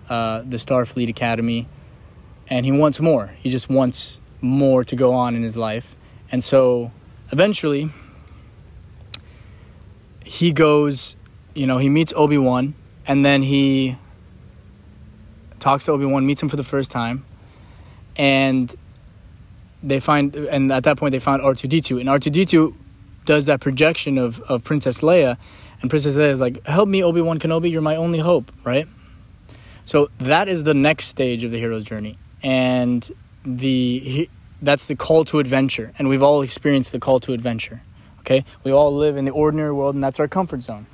uh, 0.09 0.43
the 0.43 0.57
Starfleet 0.57 1.09
Academy, 1.09 1.69
and 2.49 2.67
he 2.67 2.73
wants 2.73 3.01
more. 3.01 3.35
He 3.39 3.51
just 3.51 3.69
wants 3.69 4.21
more 4.41 4.85
to 4.85 4.97
go 4.97 5.13
on 5.13 5.35
in 5.35 5.43
his 5.43 5.57
life, 5.57 5.97
and 6.33 6.43
so 6.43 6.93
eventually 7.31 7.91
he 10.25 10.53
goes. 10.53 11.17
You 11.61 11.67
know, 11.67 11.77
he 11.77 11.91
meets 11.91 12.15
Obi 12.17 12.39
Wan, 12.39 12.73
and 13.07 13.23
then 13.23 13.43
he 13.43 13.99
talks 15.59 15.85
to 15.85 15.93
Obi 15.93 16.07
Wan, 16.07 16.25
meets 16.25 16.43
him 16.43 16.49
for 16.49 16.57
the 16.57 16.65
first 16.65 16.91
time, 16.91 17.23
and 18.17 18.75
they 19.83 20.01
find, 20.01 20.35
and 20.35 20.73
at 20.73 20.85
that 20.85 20.97
point 20.97 21.13
they 21.13 21.19
found 21.19 21.43
R 21.43 21.55
two 21.55 21.69
D 21.69 21.83
two, 21.83 21.99
and 21.99 22.09
R 22.09 22.19
two 22.19 22.31
D 22.31 22.47
two 22.47 22.75
does 23.27 23.45
that 23.45 23.61
projection 23.61 24.17
of 24.17 24.41
of 24.49 24.65
Princess 24.65 25.03
Leia, 25.03 25.37
and 25.83 25.91
Princess 25.91 26.17
Leia 26.17 26.31
is 26.31 26.41
like, 26.41 26.65
"Help 26.67 26.89
me, 26.89 27.05
Obi 27.05 27.21
Wan 27.21 27.39
Kenobi, 27.39 27.71
you're 27.71 27.83
my 27.83 27.97
only 27.97 28.21
hope," 28.21 28.51
right? 28.65 28.89
So 29.85 30.09
that 30.17 30.49
is 30.49 30.65
the 30.65 30.73
next 30.73 31.09
stage 31.09 31.45
of 31.45 31.51
the 31.51 31.59
hero's 31.59 31.85
journey, 31.85 32.17
and 32.43 33.07
the 33.45 34.31
that's 34.63 34.87
the 34.87 34.97
call 34.97 35.27
to 35.27 35.41
adventure, 35.41 35.93
and 35.99 36.09
we've 36.09 36.23
all 36.23 36.41
experienced 36.41 36.93
the 36.93 37.01
call 37.01 37.21
to 37.21 37.35
adventure. 37.35 37.83
Okay, 38.21 38.47
we 38.65 38.73
all 38.73 38.97
live 38.97 39.19
in 39.19 39.27
the 39.27 39.31
ordinary 39.33 39.75
world, 39.75 39.95
and 39.95 40.03
that's 40.03 40.19
our 40.19 40.27
comfort 40.27 40.63
zone 40.63 40.87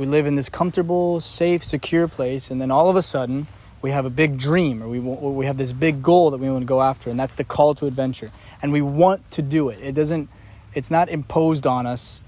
we 0.00 0.06
live 0.06 0.24
in 0.24 0.34
this 0.34 0.48
comfortable, 0.48 1.20
safe, 1.20 1.62
secure 1.62 2.08
place, 2.08 2.50
and 2.50 2.58
then 2.58 2.70
all 2.70 2.88
of 2.88 2.96
a 2.96 3.02
sudden 3.02 3.46
we 3.82 3.90
have 3.90 4.06
a 4.06 4.10
big 4.10 4.38
dream 4.38 4.82
or 4.82 4.88
we, 4.88 4.98
we 4.98 5.44
have 5.44 5.58
this 5.58 5.74
big 5.74 6.02
goal 6.02 6.30
that 6.30 6.38
we 6.38 6.48
want 6.48 6.62
to 6.62 6.66
go 6.66 6.80
after, 6.80 7.10
and 7.10 7.20
that's 7.20 7.34
the 7.34 7.44
call 7.44 7.74
to 7.74 7.84
adventure. 7.84 8.30
And 8.62 8.72
we 8.72 8.80
want 8.80 9.30
to 9.32 9.42
do 9.42 9.68
it. 9.68 9.78
It 9.82 9.94
doesn't, 9.94 10.30
it's 10.72 10.90
not 10.90 11.10
imposed 11.10 11.66
on 11.66 11.84
us 11.84 12.22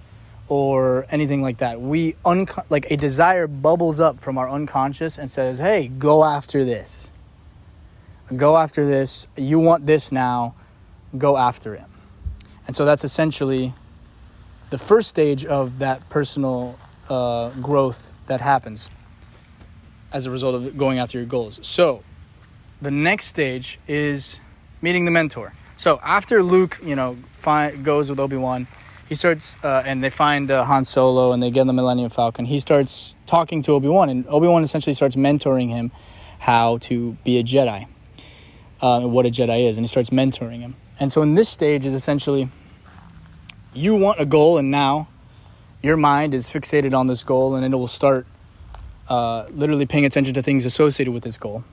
or 0.49 1.07
anything 1.09 1.41
like 1.41 1.57
that. 1.59 1.81
We, 1.81 2.14
unco- 2.26 2.62
like 2.69 2.91
a 2.91 2.97
desire 2.99 3.47
bubbles 3.47 4.00
up 4.00 4.21
from 4.21 4.37
our 4.37 4.50
unconscious 4.50 5.17
and 5.17 5.31
says, 5.31 5.59
hey, 5.59 5.88
go 5.88 6.25
after 6.25 6.67
this. 6.67 7.14
Go 8.37 8.59
after 8.59 8.85
this. 8.85 9.29
You 9.35 9.59
want 9.59 9.87
this 9.87 10.12
now. 10.12 10.55
Go 11.17 11.38
after 11.38 11.75
it. 11.75 11.85
And 12.67 12.76
so 12.76 12.85
that's 12.85 13.02
essentially 13.02 13.73
the 14.69 14.76
first 14.76 15.09
stage 15.09 15.47
of 15.47 15.79
that 15.79 16.07
personal 16.11 16.79
uh, 17.12 17.50
growth 17.61 18.11
that 18.26 18.40
happens 18.40 18.90
as 20.12 20.26
a 20.26 20.31
result 20.31 20.54
of 20.54 20.76
going 20.76 20.99
after 20.99 21.19
your 21.19 21.26
goals. 21.26 21.59
So, 21.62 22.02
the 22.81 22.90
next 22.90 23.26
stage 23.26 23.78
is 23.87 24.40
meeting 24.81 25.04
the 25.04 25.11
mentor. 25.11 25.52
So 25.76 26.00
after 26.02 26.42
Luke, 26.42 26.81
you 26.83 26.97
know, 26.97 27.16
goes 27.83 28.09
with 28.09 28.21
Obi 28.21 28.37
Wan, 28.37 28.66
he 29.09 29.14
starts, 29.14 29.57
uh, 29.62 29.83
and 29.85 30.02
they 30.02 30.11
find 30.11 30.50
uh, 30.50 30.64
Han 30.64 30.85
Solo, 30.85 31.33
and 31.33 31.42
they 31.42 31.50
get 31.50 31.66
the 31.66 31.73
Millennium 31.73 32.09
Falcon. 32.09 32.45
He 32.45 32.61
starts 32.61 33.14
talking 33.26 33.62
to 33.62 33.73
Obi 33.73 33.88
Wan, 33.88 34.09
and 34.09 34.26
Obi 34.28 34.47
Wan 34.47 34.62
essentially 34.62 34.95
starts 34.95 35.16
mentoring 35.16 35.69
him 35.69 35.90
how 36.38 36.78
to 36.78 37.12
be 37.25 37.38
a 37.38 37.45
Jedi, 37.45 37.87
uh, 38.81 39.02
what 39.02 39.26
a 39.26 39.31
Jedi 39.31 39.69
is, 39.69 39.76
and 39.76 39.85
he 39.85 39.88
starts 39.88 40.11
mentoring 40.11 40.61
him. 40.61 40.75
And 40.99 41.12
so 41.12 41.21
in 41.23 41.35
this 41.35 41.49
stage 41.49 41.85
is 41.85 41.95
essentially 41.95 42.49
you 43.75 43.97
want 43.97 44.21
a 44.21 44.25
goal, 44.25 44.59
and 44.59 44.71
now 44.71 45.09
your 45.83 45.97
mind 45.97 46.33
is 46.33 46.49
fixated 46.49 46.97
on 46.97 47.09
this 47.09 47.25
goal 47.25 47.57
and 47.57 47.65
it 47.65 47.77
will 47.77 47.89
start 47.89 48.27
uh, 49.09 49.47
literally 49.51 49.87
paying 49.87 50.05
attention 50.05 50.35
to 50.35 50.43
things 50.43 50.65
associated 50.65 51.12
with 51.12 51.25
this 51.25 51.37
goal. 51.37 51.65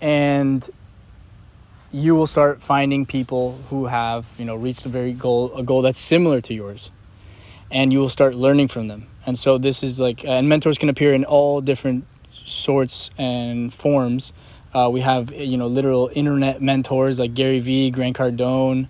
And 0.00 0.68
you 1.92 2.16
will 2.16 2.26
start 2.26 2.62
finding 2.62 3.06
people 3.06 3.58
who 3.68 3.86
have, 3.86 4.26
you 4.38 4.44
know, 4.44 4.56
reached 4.56 4.84
a 4.86 4.88
very 4.88 5.12
goal, 5.12 5.54
a 5.54 5.62
goal 5.62 5.82
that's 5.82 5.98
similar 5.98 6.40
to 6.40 6.54
yours. 6.54 6.90
And 7.70 7.92
you 7.92 7.98
will 7.98 8.08
start 8.08 8.34
learning 8.34 8.68
from 8.68 8.88
them. 8.88 9.06
And 9.26 9.38
so 9.38 9.58
this 9.58 9.82
is 9.82 10.00
like, 10.00 10.24
and 10.24 10.48
mentors 10.48 10.78
can 10.78 10.88
appear 10.88 11.14
in 11.14 11.24
all 11.24 11.60
different 11.60 12.06
sorts 12.32 13.10
and 13.18 13.72
forms. 13.72 14.32
Uh, 14.72 14.90
we 14.92 15.00
have, 15.02 15.32
you 15.32 15.56
know, 15.56 15.66
literal 15.66 16.10
internet 16.12 16.60
mentors 16.60 17.18
like 17.18 17.34
Gary 17.34 17.60
Vee, 17.60 17.90
Grant 17.90 18.16
Cardone. 18.16 18.88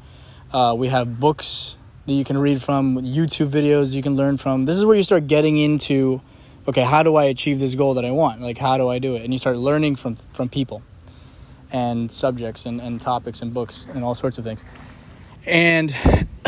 Uh, 0.53 0.75
we 0.77 0.89
have 0.89 1.21
books 1.21 1.77
that 2.07 2.13
you 2.13 2.25
can 2.25 2.39
read 2.39 2.63
from, 2.63 2.97
YouTube 3.03 3.49
videos 3.49 3.95
you 3.95 4.03
can 4.03 4.17
learn 4.17 4.37
from. 4.37 4.65
This 4.67 4.77
is 4.77 4.85
where 4.85 4.97
you 4.97 5.03
start 5.03 5.27
getting 5.27 5.57
into 5.57 6.21
okay, 6.67 6.83
how 6.83 7.03
do 7.03 7.17
I 7.17 7.25
achieve 7.25 7.59
this 7.59 7.75
goal 7.75 7.95
that 7.95 8.05
I 8.05 8.11
want? 8.11 8.41
Like 8.41 8.59
how 8.59 8.79
do 8.79 8.89
I 8.89 8.99
do 8.99 9.17
it? 9.17 9.23
And 9.23 9.33
you 9.33 9.39
start 9.39 9.57
learning 9.57 9.97
from 9.97 10.17
from 10.33 10.49
people 10.49 10.83
and 11.73 12.11
subjects 12.11 12.67
and, 12.67 12.81
and 12.81 13.01
topics 13.01 13.43
and 13.43 13.53
books 13.53 13.87
and 13.93 14.05
all 14.05 14.15
sorts 14.15 14.39
of 14.39 14.45
things. 14.45 14.65
And 15.47 15.91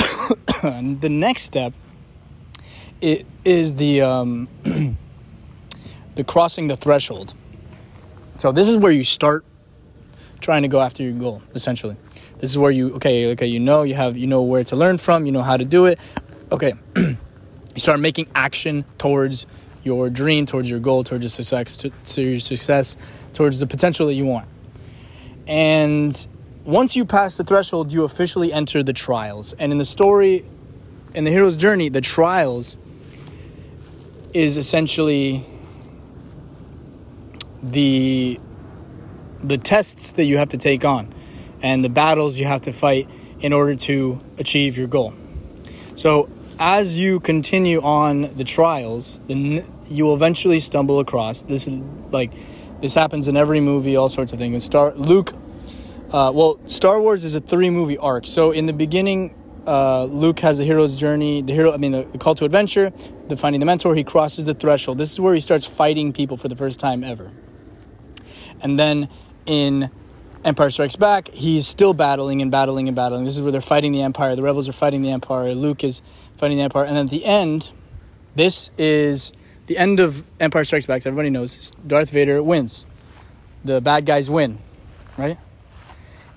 the 0.63 1.09
next 1.11 1.43
step 1.43 1.73
is 3.01 3.75
the 3.75 4.03
um, 4.03 4.49
the 6.15 6.25
crossing 6.25 6.69
the 6.69 6.77
threshold. 6.77 7.35
So 8.37 8.53
this 8.53 8.69
is 8.69 8.77
where 8.77 8.93
you 8.93 9.05
start 9.05 9.45
trying 10.41 10.63
to 10.63 10.69
go 10.69 10.81
after 10.81 11.03
your 11.03 11.13
goal, 11.13 11.43
essentially. 11.55 11.97
This 12.39 12.51
is 12.51 12.59
where 12.59 12.71
you 12.71 12.95
okay, 12.95 13.33
okay, 13.33 13.47
you 13.47 13.61
know 13.61 13.83
you 13.83 13.95
have 13.95 14.17
you 14.17 14.27
know 14.27 14.43
where 14.43 14.65
to 14.65 14.77
learn 14.77 14.99
from, 14.99 15.27
you 15.27 15.33
know 15.33 15.43
how 15.43 15.57
to 15.57 15.65
do 15.65 15.87
it. 15.87 15.99
Okay. 16.53 16.75
you 16.97 17.17
start 17.77 18.01
making 18.01 18.27
action 18.35 18.85
towards 18.99 19.47
your 19.83 20.11
dream, 20.11 20.47
towards 20.47 20.69
your 20.69 20.81
goal, 20.81 21.05
towards 21.05 21.25
your 21.25 21.31
success, 21.31 21.77
to, 21.79 21.91
to 22.05 22.23
your 22.23 22.41
success, 22.41 22.97
towards 23.33 23.61
the 23.61 23.67
potential 23.67 24.07
that 24.07 24.15
you 24.15 24.27
want. 24.27 24.49
And 25.47 26.27
once 26.65 26.97
you 26.97 27.05
pass 27.05 27.37
the 27.37 27.45
threshold, 27.45 27.93
you 27.93 28.05
officially 28.05 28.53
enter 28.53 28.83
the 28.83 28.93
trials. 28.93 29.53
And 29.55 29.71
in 29.71 29.79
the 29.79 29.85
story, 29.85 30.45
in 31.15 31.25
the 31.25 31.31
hero's 31.31 31.57
journey, 31.57 31.89
the 31.89 32.01
trials 32.01 32.77
is 34.35 34.57
essentially 34.57 35.47
the 37.63 38.39
the 39.43 39.59
tests 39.59 40.13
that 40.13 40.25
you 40.25 40.39
have 40.39 40.49
to 40.49 40.59
take 40.59 40.85
on 40.85 41.13
and 41.67 41.85
the 41.85 41.89
battles 41.89 42.39
you 42.39 42.47
have 42.47 42.63
to 42.63 42.73
fight 42.73 43.11
in 43.41 43.53
order 43.53 43.75
to 43.75 44.21
achieve 44.39 44.79
your 44.79 44.87
goal. 44.87 45.13
So, 45.97 46.29
as 46.61 46.97
you 46.99 47.19
continue 47.19 47.83
on 47.83 48.35
the 48.37 48.45
trials, 48.45 49.21
then 49.27 49.67
you 49.89 50.05
will 50.05 50.15
eventually 50.15 50.61
stumble 50.61 51.01
across 51.01 51.43
this. 51.43 51.69
Like 51.69 52.31
this 52.81 52.95
happens 52.95 53.27
in 53.27 53.37
every 53.37 53.59
movie, 53.59 53.97
all 53.97 54.09
sorts 54.09 54.33
of 54.33 54.39
things. 54.39 54.55
And 54.55 54.63
Star 54.63 54.95
Luke, 54.95 55.33
uh, 56.13 56.31
well, 56.33 56.61
Star 56.67 57.01
Wars 57.01 57.25
is 57.25 57.35
a 57.35 57.41
three 57.41 57.71
movie 57.71 57.99
arc. 57.99 58.27
So 58.27 58.53
in 58.53 58.67
the 58.67 58.73
beginning, 58.73 59.35
uh, 59.67 60.05
Luke 60.05 60.39
has 60.41 60.59
the 60.59 60.65
hero's 60.65 60.97
journey, 60.97 61.43
the 61.43 61.53
hero, 61.53 61.73
I 61.73 61.79
mean, 61.79 61.91
the, 61.91 62.05
the 62.05 62.19
call 62.19 62.37
to 62.37 62.45
adventure, 62.45 62.93
the 63.27 63.37
finding 63.37 63.59
the 63.59 63.67
mentor. 63.67 63.97
He 63.97 64.05
crosses 64.05 64.45
the 64.45 64.55
threshold. 64.55 64.99
This 64.99 65.11
is 65.11 65.19
where 65.19 65.35
he 65.35 65.41
starts 65.41 65.67
fighting 65.67 66.13
people 66.13 66.37
for 66.37 66.47
the 66.47 66.57
first 66.57 66.79
time 66.79 67.03
ever. 67.03 67.33
And 68.63 68.79
then 68.79 69.09
in 69.47 69.91
Empire 70.47 70.71
Strikes 70.71 70.95
Back, 70.95 71.27
he's 71.29 71.67
still 71.67 71.93
battling 71.93 72.41
and 72.41 72.53
battling 72.53 72.87
and 72.87 72.95
battling. 72.95 73.25
This 73.25 73.35
is 73.35 73.43
where 73.43 73.51
they're 73.51 73.61
fighting 73.61 73.91
the 73.91 74.03
Empire. 74.03 74.37
The 74.37 74.45
rebels 74.45 74.69
are 74.69 74.73
fighting 74.73 75.03
the 75.03 75.11
Empire. 75.11 75.53
Luke 75.55 75.83
is 75.83 76.03
fighting 76.37 76.57
the 76.57 76.63
Empire. 76.63 76.85
And 76.85 76.97
then 76.97 77.07
at 77.07 77.11
the 77.11 77.25
end, 77.25 77.73
this 78.37 78.71
is 78.79 79.33
the 79.67 79.77
end 79.77 79.99
of 79.99 80.23
Empire 80.39 80.63
Strikes 80.63 80.87
Back. 80.87 81.05
Everybody 81.05 81.31
knows 81.31 81.73
Darth 81.85 82.11
Vader 82.11 82.41
wins. 82.45 82.87
The 83.65 83.81
bad 83.81 84.07
guys 84.07 84.31
win, 84.31 84.61
right? 85.19 85.37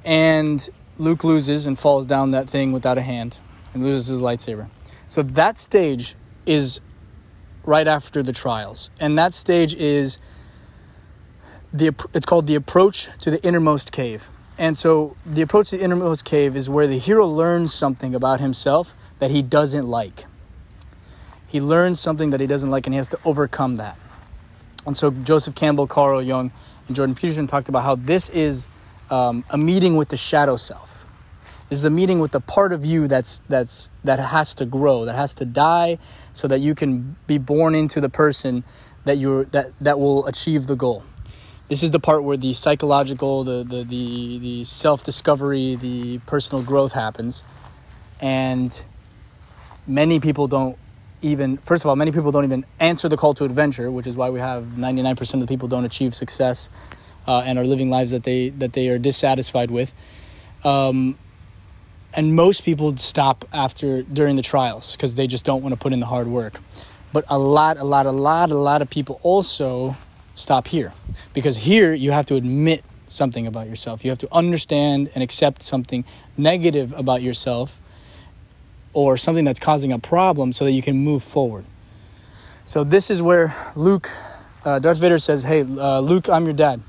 And 0.03 0.67
Luke 0.97 1.23
loses 1.23 1.67
and 1.67 1.77
falls 1.77 2.07
down 2.07 2.31
that 2.31 2.49
thing 2.49 2.71
without 2.71 2.97
a 2.97 3.03
hand 3.03 3.37
and 3.75 3.83
loses 3.83 4.07
his 4.07 4.23
lightsaber. 4.23 4.69
So 5.07 5.21
that 5.21 5.59
stage 5.59 6.15
is 6.47 6.81
right 7.63 7.87
after 7.87 8.23
the 8.23 8.33
trials. 8.33 8.89
And 8.99 9.19
that 9.19 9.35
stage 9.35 9.75
is 9.75 10.17
the 11.73 11.93
it's 12.13 12.25
called 12.25 12.47
the 12.47 12.55
approach 12.55 13.09
to 13.19 13.29
the 13.29 13.41
innermost 13.43 13.91
cave 13.91 14.29
And 14.57 14.77
so 14.77 15.15
the 15.25 15.41
approach 15.41 15.69
to 15.69 15.77
the 15.77 15.83
innermost 15.83 16.25
cave 16.25 16.55
is 16.55 16.69
where 16.69 16.85
the 16.85 16.99
hero 16.99 17.25
learns 17.25 17.73
something 17.73 18.13
about 18.13 18.41
himself 18.41 18.93
that 19.19 19.31
he 19.31 19.41
doesn't 19.41 19.88
like. 19.88 20.25
He 21.47 21.61
learns 21.61 21.99
something 21.99 22.31
that 22.31 22.41
he 22.41 22.47
doesn't 22.47 22.69
like 22.69 22.85
and 22.85 22.93
he 22.93 22.97
has 22.97 23.09
to 23.09 23.19
overcome 23.23 23.77
that. 23.77 23.97
And 24.85 24.97
so 24.97 25.11
Joseph 25.11 25.55
Campbell, 25.55 25.88
Carl 25.88 26.21
Jung, 26.21 26.51
and 26.88 26.95
Jordan 26.95 27.15
Peterson 27.15 27.47
talked 27.47 27.69
about 27.69 27.83
how 27.83 27.95
this 27.95 28.29
is 28.29 28.67
um, 29.09 29.45
a 29.49 29.57
meeting 29.57 29.95
with 29.95 30.09
the 30.09 30.17
shadow 30.17 30.57
self. 30.57 31.05
This 31.69 31.77
is 31.77 31.85
a 31.85 31.89
meeting 31.89 32.19
with 32.19 32.31
the 32.31 32.41
part 32.41 32.73
of 32.73 32.83
you 32.83 33.07
that's 33.07 33.41
that's 33.47 33.89
that 34.03 34.19
has 34.19 34.55
to 34.55 34.65
grow, 34.65 35.05
that 35.05 35.15
has 35.15 35.35
to 35.35 35.45
die, 35.45 35.99
so 36.33 36.47
that 36.47 36.59
you 36.59 36.73
can 36.73 37.15
be 37.27 37.38
born 37.38 37.75
into 37.75 38.01
the 38.01 38.09
person 38.09 38.63
that 39.05 39.17
you're 39.17 39.45
that 39.45 39.71
that 39.79 39.99
will 39.99 40.25
achieve 40.25 40.65
the 40.65 40.75
goal. 40.75 41.03
This 41.69 41.83
is 41.83 41.91
the 41.91 41.99
part 41.99 42.23
where 42.23 42.35
the 42.35 42.53
psychological, 42.53 43.43
the 43.43 43.63
the 43.63 43.83
the, 43.83 44.39
the 44.39 44.63
self 44.65 45.03
discovery, 45.03 45.75
the 45.75 46.17
personal 46.19 46.63
growth 46.63 46.93
happens, 46.93 47.43
and 48.19 48.83
many 49.88 50.19
people 50.19 50.47
don't 50.47 50.77
even 51.21 51.57
first 51.57 51.83
of 51.83 51.89
all 51.89 51.95
many 51.95 52.11
people 52.11 52.31
don't 52.31 52.45
even 52.45 52.65
answer 52.79 53.09
the 53.09 53.17
call 53.17 53.33
to 53.33 53.43
adventure 53.43 53.91
which 53.91 54.07
is 54.07 54.15
why 54.15 54.29
we 54.29 54.39
have 54.39 54.63
99% 54.77 55.33
of 55.33 55.39
the 55.41 55.47
people 55.47 55.67
don't 55.67 55.83
achieve 55.83 56.15
success 56.15 56.69
uh, 57.27 57.43
and 57.45 57.59
are 57.59 57.65
living 57.65 57.89
lives 57.89 58.11
that 58.11 58.23
they 58.23 58.49
that 58.49 58.73
they 58.73 58.89
are 58.89 58.97
dissatisfied 58.97 59.69
with. 59.69 59.93
Um, 60.63 61.17
and 62.15 62.35
most 62.35 62.65
people 62.65 62.97
stop 62.97 63.45
after 63.53 64.01
during 64.01 64.35
the 64.35 64.41
trials 64.41 64.93
because 64.93 65.13
they 65.13 65.27
just 65.27 65.45
don't 65.45 65.61
want 65.61 65.73
to 65.73 65.79
put 65.79 65.93
in 65.93 65.99
the 65.99 66.07
hard 66.07 66.27
work. 66.27 66.59
But 67.13 67.25
a 67.29 67.38
lot 67.38 67.77
a 67.77 67.83
lot 67.83 68.07
a 68.07 68.11
lot 68.11 68.49
a 68.49 68.55
lot 68.55 68.81
of 68.81 68.89
people 68.89 69.19
also 69.21 69.95
stop 70.39 70.67
here 70.67 70.93
because 71.34 71.58
here 71.58 71.93
you 71.93 72.12
have 72.12 72.25
to 72.25 72.36
admit 72.36 72.84
something 73.08 73.48
about 73.48 73.67
yourself 73.67 74.03
you 74.03 74.12
have 74.12 74.19
to 74.19 74.27
understand 74.31 75.10
and 75.13 75.24
accept 75.24 75.62
something 75.62 76.05
negative 76.38 76.93
about 76.93 77.22
yourself 77.22 77.81
or 78.93 79.17
something 79.17 79.46
that's 79.46 79.60
causing 79.60 79.91
a 79.91 80.00
problem 80.00 80.53
so 80.53 80.65
that 80.65 80.72
you 80.72 80.81
can 80.81 80.98
move 80.98 81.24
forward. 81.24 81.65
So 82.65 82.84
this 82.84 83.10
is 83.10 83.22
where 83.22 83.55
Luke, 83.75 84.10
uh, 84.65 84.79
Darth 84.79 85.00
Vader 85.00 85.19
says, 85.19 85.43
"Hey, 85.43 85.62
uh, 85.62 86.00
Luke, 86.00 86.29
I'm 86.29 86.46
your 86.46 86.53
dad," 86.53 86.81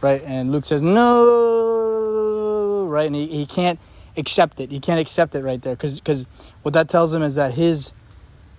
right? 0.00 0.22
And 0.24 0.52
Luke 0.52 0.64
says, 0.64 0.82
"No," 0.82 2.86
right? 2.88 3.06
And 3.06 3.14
he, 3.14 3.26
he 3.26 3.46
can't 3.46 3.78
accept 4.16 4.60
it. 4.60 4.70
He 4.70 4.80
can't 4.80 5.00
accept 5.00 5.34
it 5.34 5.42
right 5.42 5.60
there 5.60 5.74
because 5.74 6.00
because 6.00 6.26
what 6.62 6.74
that 6.74 6.88
tells 6.88 7.14
him 7.14 7.22
is 7.22 7.34
that 7.36 7.54
his 7.54 7.92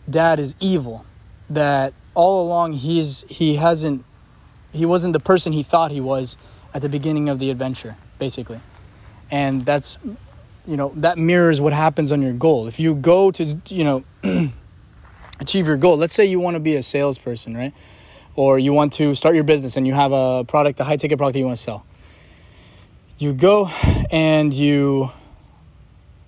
dad 0.09 0.39
is 0.39 0.55
evil. 0.59 1.05
That 1.49 1.93
all 2.13 2.45
along 2.45 2.73
he's 2.73 3.25
he 3.27 3.55
hasn't 3.55 4.05
he 4.73 4.85
wasn't 4.85 5.13
the 5.13 5.19
person 5.19 5.53
he 5.53 5.63
thought 5.63 5.91
he 5.91 6.01
was 6.01 6.37
at 6.73 6.81
the 6.81 6.89
beginning 6.89 7.29
of 7.29 7.39
the 7.39 7.51
adventure, 7.51 7.95
basically. 8.17 8.59
And 9.31 9.65
that's 9.65 9.99
you 10.65 10.77
know 10.77 10.91
that 10.95 11.17
mirrors 11.17 11.59
what 11.61 11.73
happens 11.73 12.11
on 12.11 12.21
your 12.21 12.33
goal. 12.33 12.67
If 12.67 12.79
you 12.79 12.95
go 12.95 13.31
to 13.31 13.57
you 13.67 13.83
know 13.83 14.03
achieve 15.39 15.67
your 15.67 15.77
goal 15.77 15.97
let's 15.97 16.13
say 16.13 16.25
you 16.25 16.39
want 16.39 16.55
to 16.55 16.59
be 16.59 16.75
a 16.75 16.83
salesperson 16.83 17.55
right? 17.55 17.73
Or 18.35 18.57
you 18.57 18.73
want 18.73 18.93
to 18.93 19.13
start 19.13 19.35
your 19.35 19.43
business 19.43 19.77
and 19.77 19.85
you 19.85 19.93
have 19.93 20.11
a 20.11 20.43
product 20.47 20.79
a 20.79 20.83
high 20.83 20.97
ticket 20.97 21.17
product 21.17 21.37
you 21.37 21.45
want 21.45 21.57
to 21.57 21.63
sell. 21.63 21.85
You 23.17 23.33
go 23.33 23.67
and 24.11 24.53
you 24.53 25.11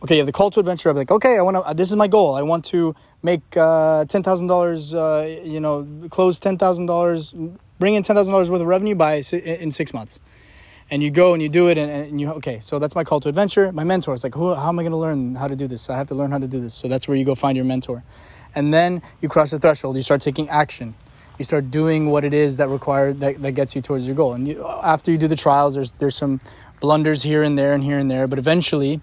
okay 0.04 0.16
you 0.16 0.20
have 0.20 0.28
the 0.28 0.32
call 0.32 0.52
to 0.52 0.60
adventure 0.60 0.90
I'm 0.90 0.96
like 0.98 1.10
okay 1.10 1.38
i 1.38 1.42
want 1.42 1.66
to 1.66 1.74
this 1.74 1.90
is 1.90 1.96
my 1.96 2.08
goal. 2.08 2.36
I 2.36 2.42
want 2.42 2.66
to 2.66 2.96
make 3.24 3.42
uh, 3.58 4.06
$10000 4.06 4.94
uh, 4.94 5.44
you 5.44 5.60
know 5.60 5.88
close 6.10 6.40
$10000 6.40 7.58
bring 7.80 7.96
in 7.96 8.04
$10000 8.04 8.50
worth 8.50 8.62
of 8.62 8.68
revenue 8.68 8.96
by 8.96 9.16
in 9.34 9.72
six 9.72 9.94
months. 9.94 10.20
And 10.90 11.02
you 11.02 11.10
go 11.10 11.34
and 11.34 11.42
you 11.42 11.50
do 11.50 11.68
it 11.70 11.80
and, 11.80 11.90
and 11.90 12.22
you 12.22 12.30
okay 12.34 12.60
so 12.60 12.78
that's 12.78 12.94
my 12.94 13.04
call 13.04 13.20
to 13.22 13.30
adventure 13.30 13.72
my 13.72 13.84
mentor. 13.84 14.14
Is 14.14 14.24
like 14.24 14.36
who, 14.36 14.54
how 14.54 14.70
am 14.70 14.78
i 14.78 14.84
going 14.84 14.92
to 14.92 14.98
learn 14.98 15.34
how 15.34 15.48
to 15.48 15.56
do 15.56 15.68
this? 15.68 15.90
I 15.90 15.98
have 15.98 16.08
to 16.08 16.16
learn 16.16 16.30
how 16.30 16.38
to 16.38 16.48
do 16.48 16.60
this. 16.60 16.76
So 16.76 16.88
that's 16.88 17.08
where 17.08 17.18
you 17.18 17.26
go 17.26 17.34
find 17.34 17.56
your 17.56 17.66
mentor. 17.66 18.04
And 18.54 18.74
then 18.74 19.02
you 19.20 19.28
cross 19.28 19.52
the 19.52 19.60
threshold. 19.60 19.96
You 19.96 20.04
start 20.04 20.22
taking 20.22 20.48
action. 20.50 20.94
You 21.40 21.44
start 21.44 21.72
doing 21.72 22.12
what 22.12 22.24
it 22.24 22.34
is 22.34 22.58
that 22.58 22.70
require 22.70 23.14
that, 23.14 23.42
that 23.42 23.52
gets 23.54 23.76
you 23.76 23.82
towards 23.82 24.06
your 24.06 24.16
goal. 24.16 24.34
And 24.34 24.48
you, 24.48 24.64
after 24.66 25.12
you 25.12 25.18
do 25.18 25.28
the 25.28 25.36
trials 25.36 25.74
there's 25.74 25.92
there's 25.92 26.16
some 26.16 26.40
blunders 26.80 27.24
here 27.24 27.42
and 27.42 27.58
there 27.58 27.74
and 27.74 27.84
here 27.84 27.98
and 27.98 28.10
there. 28.10 28.28
But 28.28 28.38
eventually 28.38 29.02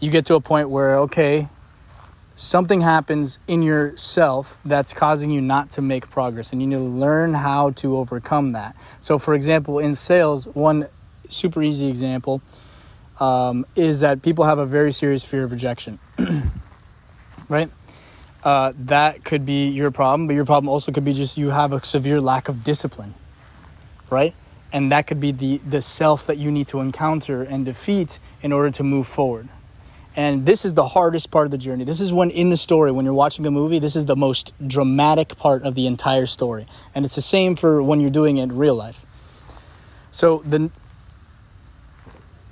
you 0.00 0.10
get 0.10 0.24
to 0.26 0.34
a 0.34 0.40
point 0.40 0.70
where 0.70 0.98
okay 1.00 1.48
something 2.38 2.80
happens 2.80 3.38
in 3.48 3.62
yourself 3.62 4.60
that's 4.64 4.92
causing 4.92 5.30
you 5.30 5.40
not 5.40 5.70
to 5.70 5.82
make 5.82 6.08
progress 6.08 6.52
and 6.52 6.62
you 6.62 6.68
need 6.68 6.76
to 6.76 6.80
learn 6.80 7.34
how 7.34 7.70
to 7.70 7.96
overcome 7.96 8.52
that 8.52 8.76
so 9.00 9.18
for 9.18 9.34
example 9.34 9.78
in 9.78 9.94
sales 9.94 10.46
one 10.48 10.88
super 11.28 11.62
easy 11.62 11.88
example 11.88 12.40
um, 13.20 13.66
is 13.74 14.00
that 14.00 14.22
people 14.22 14.44
have 14.44 14.58
a 14.58 14.66
very 14.66 14.92
serious 14.92 15.24
fear 15.24 15.44
of 15.44 15.52
rejection, 15.52 15.98
right? 17.48 17.70
Uh, 18.44 18.72
that 18.76 19.24
could 19.24 19.44
be 19.44 19.68
your 19.68 19.90
problem, 19.90 20.26
but 20.26 20.36
your 20.36 20.44
problem 20.44 20.68
also 20.68 20.92
could 20.92 21.04
be 21.04 21.12
just 21.12 21.36
you 21.36 21.50
have 21.50 21.72
a 21.72 21.84
severe 21.84 22.20
lack 22.20 22.48
of 22.48 22.62
discipline, 22.62 23.14
right? 24.10 24.34
And 24.72 24.92
that 24.92 25.06
could 25.06 25.20
be 25.20 25.32
the, 25.32 25.58
the 25.58 25.82
self 25.82 26.26
that 26.26 26.38
you 26.38 26.50
need 26.50 26.66
to 26.68 26.80
encounter 26.80 27.42
and 27.42 27.64
defeat 27.64 28.18
in 28.42 28.52
order 28.52 28.70
to 28.70 28.84
move 28.84 29.06
forward. 29.06 29.48
And 30.18 30.44
this 30.44 30.64
is 30.64 30.74
the 30.74 30.84
hardest 30.84 31.30
part 31.30 31.44
of 31.44 31.52
the 31.52 31.58
journey. 31.58 31.84
This 31.84 32.00
is 32.00 32.12
when, 32.12 32.30
in 32.30 32.50
the 32.50 32.56
story, 32.56 32.90
when 32.90 33.04
you're 33.04 33.14
watching 33.14 33.46
a 33.46 33.52
movie, 33.52 33.78
this 33.78 33.94
is 33.94 34.04
the 34.04 34.16
most 34.16 34.52
dramatic 34.66 35.36
part 35.36 35.62
of 35.62 35.76
the 35.76 35.86
entire 35.86 36.26
story. 36.26 36.66
And 36.92 37.04
it's 37.04 37.14
the 37.14 37.22
same 37.22 37.54
for 37.54 37.80
when 37.84 38.00
you're 38.00 38.10
doing 38.10 38.38
it 38.38 38.42
in 38.42 38.56
real 38.56 38.74
life. 38.74 39.06
So, 40.10 40.38
the, 40.38 40.72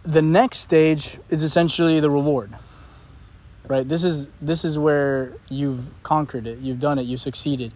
the 0.04 0.22
next 0.22 0.58
stage 0.58 1.18
is 1.28 1.42
essentially 1.42 1.98
the 1.98 2.08
reward 2.08 2.52
right 3.66 3.88
this 3.88 4.04
is 4.04 4.28
this 4.40 4.64
is 4.64 4.78
where 4.78 5.32
you've 5.48 5.84
conquered 6.04 6.46
it 6.46 6.60
you've 6.60 6.78
done 6.78 7.00
it 7.00 7.02
you've 7.02 7.20
succeeded 7.20 7.72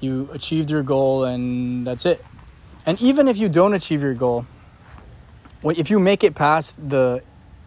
you 0.00 0.28
achieved 0.34 0.70
your 0.70 0.82
goal 0.82 1.24
and 1.24 1.86
that's 1.86 2.04
it 2.04 2.22
and 2.84 3.00
even 3.00 3.26
if 3.26 3.38
you 3.38 3.48
don't 3.48 3.72
achieve 3.72 4.02
your 4.02 4.12
goal 4.12 4.44
if 5.64 5.88
you 5.88 5.98
make 5.98 6.22
it 6.22 6.34
past 6.34 6.90
the 6.90 7.22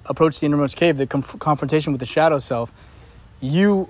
approach 0.05 0.39
the 0.39 0.45
innermost 0.45 0.75
cave 0.75 0.97
the 0.97 1.07
conf- 1.07 1.39
confrontation 1.39 1.93
with 1.93 1.99
the 1.99 2.05
shadow 2.05 2.39
self 2.39 2.73
you 3.41 3.89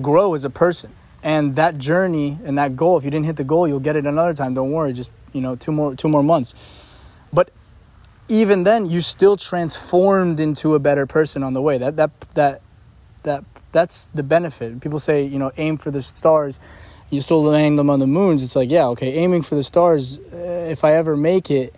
grow 0.00 0.34
as 0.34 0.44
a 0.44 0.50
person. 0.50 0.92
And 1.22 1.56
that 1.56 1.78
journey 1.78 2.38
and 2.44 2.58
that 2.58 2.76
goal 2.76 2.96
if 2.96 3.04
you 3.04 3.10
didn't 3.10 3.26
hit 3.26 3.36
the 3.36 3.44
goal 3.44 3.66
you'll 3.66 3.80
get 3.80 3.96
it 3.96 4.06
another 4.06 4.34
time. 4.34 4.54
Don't 4.54 4.70
worry 4.70 4.92
just 4.92 5.10
you 5.32 5.40
know 5.40 5.56
two 5.56 5.72
more 5.72 5.94
two 5.96 6.08
more 6.08 6.22
months. 6.22 6.54
But 7.32 7.50
even 8.28 8.64
then 8.64 8.86
you 8.88 9.00
still 9.00 9.36
transformed 9.36 10.38
into 10.38 10.74
a 10.74 10.78
better 10.78 11.06
person 11.06 11.42
on 11.42 11.54
the 11.54 11.62
way. 11.62 11.76
That 11.78 11.96
that 11.96 12.10
that 12.34 12.62
that 13.24 13.44
that's 13.72 14.06
the 14.08 14.22
benefit. 14.22 14.80
People 14.80 15.00
say 15.00 15.24
you 15.24 15.38
know 15.38 15.50
aim 15.56 15.76
for 15.76 15.90
the 15.90 16.02
stars. 16.02 16.60
You 17.10 17.20
still 17.20 17.42
land 17.42 17.78
them 17.78 17.90
on 17.90 17.98
the 17.98 18.06
moons. 18.06 18.42
It's 18.42 18.54
like 18.54 18.70
yeah 18.70 18.86
okay 18.88 19.14
aiming 19.14 19.42
for 19.42 19.56
the 19.56 19.64
stars 19.64 20.18
uh, 20.32 20.68
if 20.70 20.84
i 20.84 20.92
ever 20.92 21.16
make 21.16 21.50
it 21.50 21.74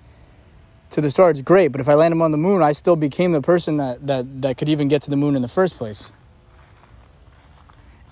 to 0.90 1.00
the 1.00 1.10
stars 1.10 1.40
great 1.42 1.68
but 1.68 1.80
if 1.80 1.88
i 1.88 1.94
land 1.94 2.12
them 2.12 2.22
on 2.22 2.30
the 2.30 2.38
moon 2.38 2.62
i 2.62 2.72
still 2.72 2.96
became 2.96 3.32
the 3.32 3.40
person 3.40 3.76
that 3.76 4.06
that 4.06 4.42
that 4.42 4.58
could 4.58 4.68
even 4.68 4.88
get 4.88 5.02
to 5.02 5.10
the 5.10 5.16
moon 5.16 5.36
in 5.36 5.42
the 5.42 5.48
first 5.48 5.76
place. 5.76 6.12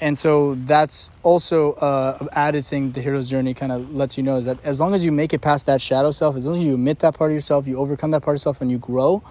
And 0.01 0.17
so 0.17 0.55
that's 0.55 1.11
also 1.25 1.73
uh, 1.73 2.19
an 2.21 2.29
added 2.33 2.65
thing 2.65 2.93
the 2.93 3.01
hero's 3.01 3.29
journey 3.29 3.53
kind 3.53 3.73
of 3.73 3.93
lets 3.93 4.17
you 4.17 4.23
know 4.23 4.37
is 4.37 4.45
that 4.45 4.65
as 4.65 4.79
long 4.79 4.95
as 4.95 5.05
you 5.05 5.11
make 5.11 5.33
it 5.33 5.41
past 5.41 5.67
that 5.67 5.81
shadow 5.81 6.13
self 6.13 6.37
as 6.37 6.47
long 6.47 6.57
as 6.57 6.65
you 6.65 6.75
admit 6.75 7.01
that 7.01 7.15
part 7.15 7.33
of 7.33 7.35
yourself 7.35 7.67
you 7.67 7.77
overcome 7.79 8.13
that 8.13 8.23
part 8.23 8.35
of 8.35 8.39
yourself 8.39 8.61
and 8.61 8.71
you 8.71 8.79
grow 8.79 9.23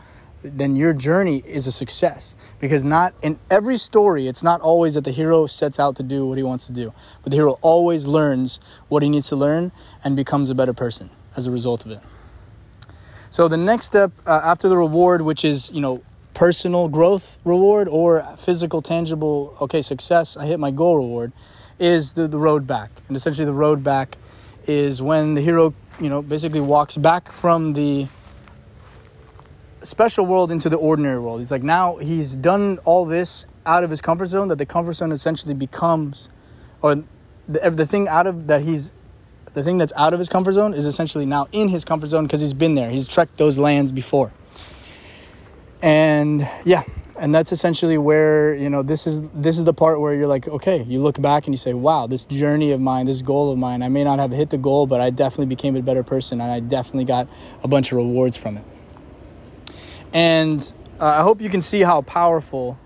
then 0.43 0.75
your 0.75 0.93
journey 0.93 1.41
is 1.47 1.65
a 1.65 1.71
success. 1.71 2.36
Because 2.60 2.83
not 2.83 3.13
in 3.21 3.39
every 3.49 3.77
story 3.77 4.27
it's 4.27 4.43
not 4.43 4.60
always 4.60 4.95
that 4.95 5.05
the 5.05 5.12
hero 5.12 5.47
sets 5.47 5.79
out 5.79 5.95
to 5.95 6.03
do 6.03 6.25
what 6.25 6.38
he 6.38 6.43
wants 6.43 6.67
to 6.67 6.73
do 6.73 6.93
but 7.23 7.29
the 7.31 7.38
hero 7.38 7.57
always 7.62 8.05
learns 8.05 8.60
what 8.89 9.03
he 9.03 9.10
needs 9.10 9.29
to 9.29 9.38
learn 9.38 9.71
and 10.03 10.17
becomes 10.17 10.49
a 10.49 10.55
better 10.55 10.73
person 10.73 11.10
as 11.38 11.47
a 11.47 11.51
result 11.51 11.86
of 11.86 11.91
it 11.91 12.01
so 13.38 13.47
the 13.47 13.56
next 13.56 13.86
step 13.86 14.12
uh, 14.26 14.41
after 14.43 14.67
the 14.67 14.78
reward 14.78 15.21
which 15.21 15.45
is 15.45 15.69
you 15.71 15.80
know 15.80 16.02
personal 16.38 16.88
growth 16.88 17.39
reward 17.45 17.88
or 17.88 18.23
physical, 18.38 18.80
tangible, 18.82 19.58
okay, 19.60 19.82
success, 19.82 20.38
I 20.38 20.45
hit 20.45 20.60
my 20.60 20.69
goal 20.69 20.97
reward, 20.97 21.32
is 21.80 22.13
the, 22.13 22.28
the 22.28 22.38
road 22.38 22.67
back. 22.67 22.91
And 23.08 23.17
essentially, 23.17 23.45
the 23.45 23.54
road 23.54 23.84
back 23.84 24.17
is 24.67 25.02
when 25.02 25.34
the 25.34 25.41
hero, 25.41 25.73
you 26.00 26.10
know, 26.10 26.21
basically 26.21 26.60
walks 26.60 26.95
back 26.95 27.32
from 27.32 27.73
the 27.73 28.08
special 29.82 30.28
world 30.28 30.52
into 30.52 30.69
the 30.69 30.78
ordinary 30.78 31.19
world. 31.19 31.39
He's 31.39 31.52
like, 31.52 31.63
now 31.63 31.97
he's 31.97 32.36
done 32.36 32.78
all 32.86 33.06
this 33.06 33.47
out 33.65 33.84
of 33.84 33.89
his 33.89 34.02
comfort 34.02 34.28
zone, 34.28 34.47
that 34.50 34.60
the 34.60 34.65
comfort 34.65 34.93
zone 34.93 35.12
essentially 35.12 35.56
becomes, 35.56 36.30
or 36.84 37.04
the, 37.47 37.69
the 37.71 37.86
thing 37.88 38.08
out 38.08 38.28
of 38.28 38.45
that 38.45 38.62
he's 38.62 38.91
the 39.58 39.63
thing 39.63 39.80
that's 39.80 39.93
out 39.96 40.13
of 40.13 40.20
his 40.20 40.30
comfort 40.30 40.52
zone 40.52 40.76
is 40.76 40.86
essentially 40.86 41.26
now 41.26 41.48
in 41.52 41.67
his 41.67 41.84
comfort 41.84 42.06
zone 42.06 42.26
because 42.26 42.41
he's 42.41 42.54
been 42.54 42.76
there. 42.76 42.91
He's 42.91 43.08
trekked 43.08 43.38
those 43.38 43.58
lands 43.58 43.91
before. 43.91 44.32
And 45.82 46.48
yeah. 46.63 46.84
And 47.20 47.34
that's 47.34 47.52
essentially 47.52 47.98
where 47.98 48.54
you 48.54 48.70
know 48.70 48.84
this 48.84 49.08
is 49.08 49.28
this 49.32 49.58
is 49.58 49.63
the 49.63 49.74
part 49.74 50.00
where 50.00 50.13
you're 50.13 50.28
like 50.28 50.48
okay 50.48 50.84
you 50.84 51.00
look 51.00 51.20
back 51.20 51.48
and 51.48 51.54
you 51.56 51.58
say 51.58 51.74
wow 51.74 52.06
this 52.06 52.26
journey 52.26 52.72
of 52.72 52.80
mine 52.80 53.08
this 53.08 53.24
goal 53.24 53.52
of 53.52 53.58
mine 53.58 53.82
i 53.82 53.88
may 53.88 54.04
not 54.04 54.20
have 54.20 54.30
hit 54.32 54.52
the 54.52 54.58
goal 54.60 54.86
but 54.86 55.02
i 55.02 55.10
definitely 55.10 55.48
became 55.48 55.76
a 55.76 55.82
better 55.82 56.04
person 56.04 56.39
and 56.39 56.52
i 56.52 56.60
definitely 56.60 57.06
got 57.06 57.28
a 57.63 57.67
bunch 57.67 57.91
of 57.91 57.98
rewards 57.98 58.38
from 58.38 58.58
it. 58.58 58.63
And 60.13 60.72
uh, 61.00 61.06
I 61.06 61.24
hope 61.24 61.41
you 61.41 61.50
can 61.50 61.62
see 61.62 61.82
how 61.82 62.04
powerful 62.04 62.78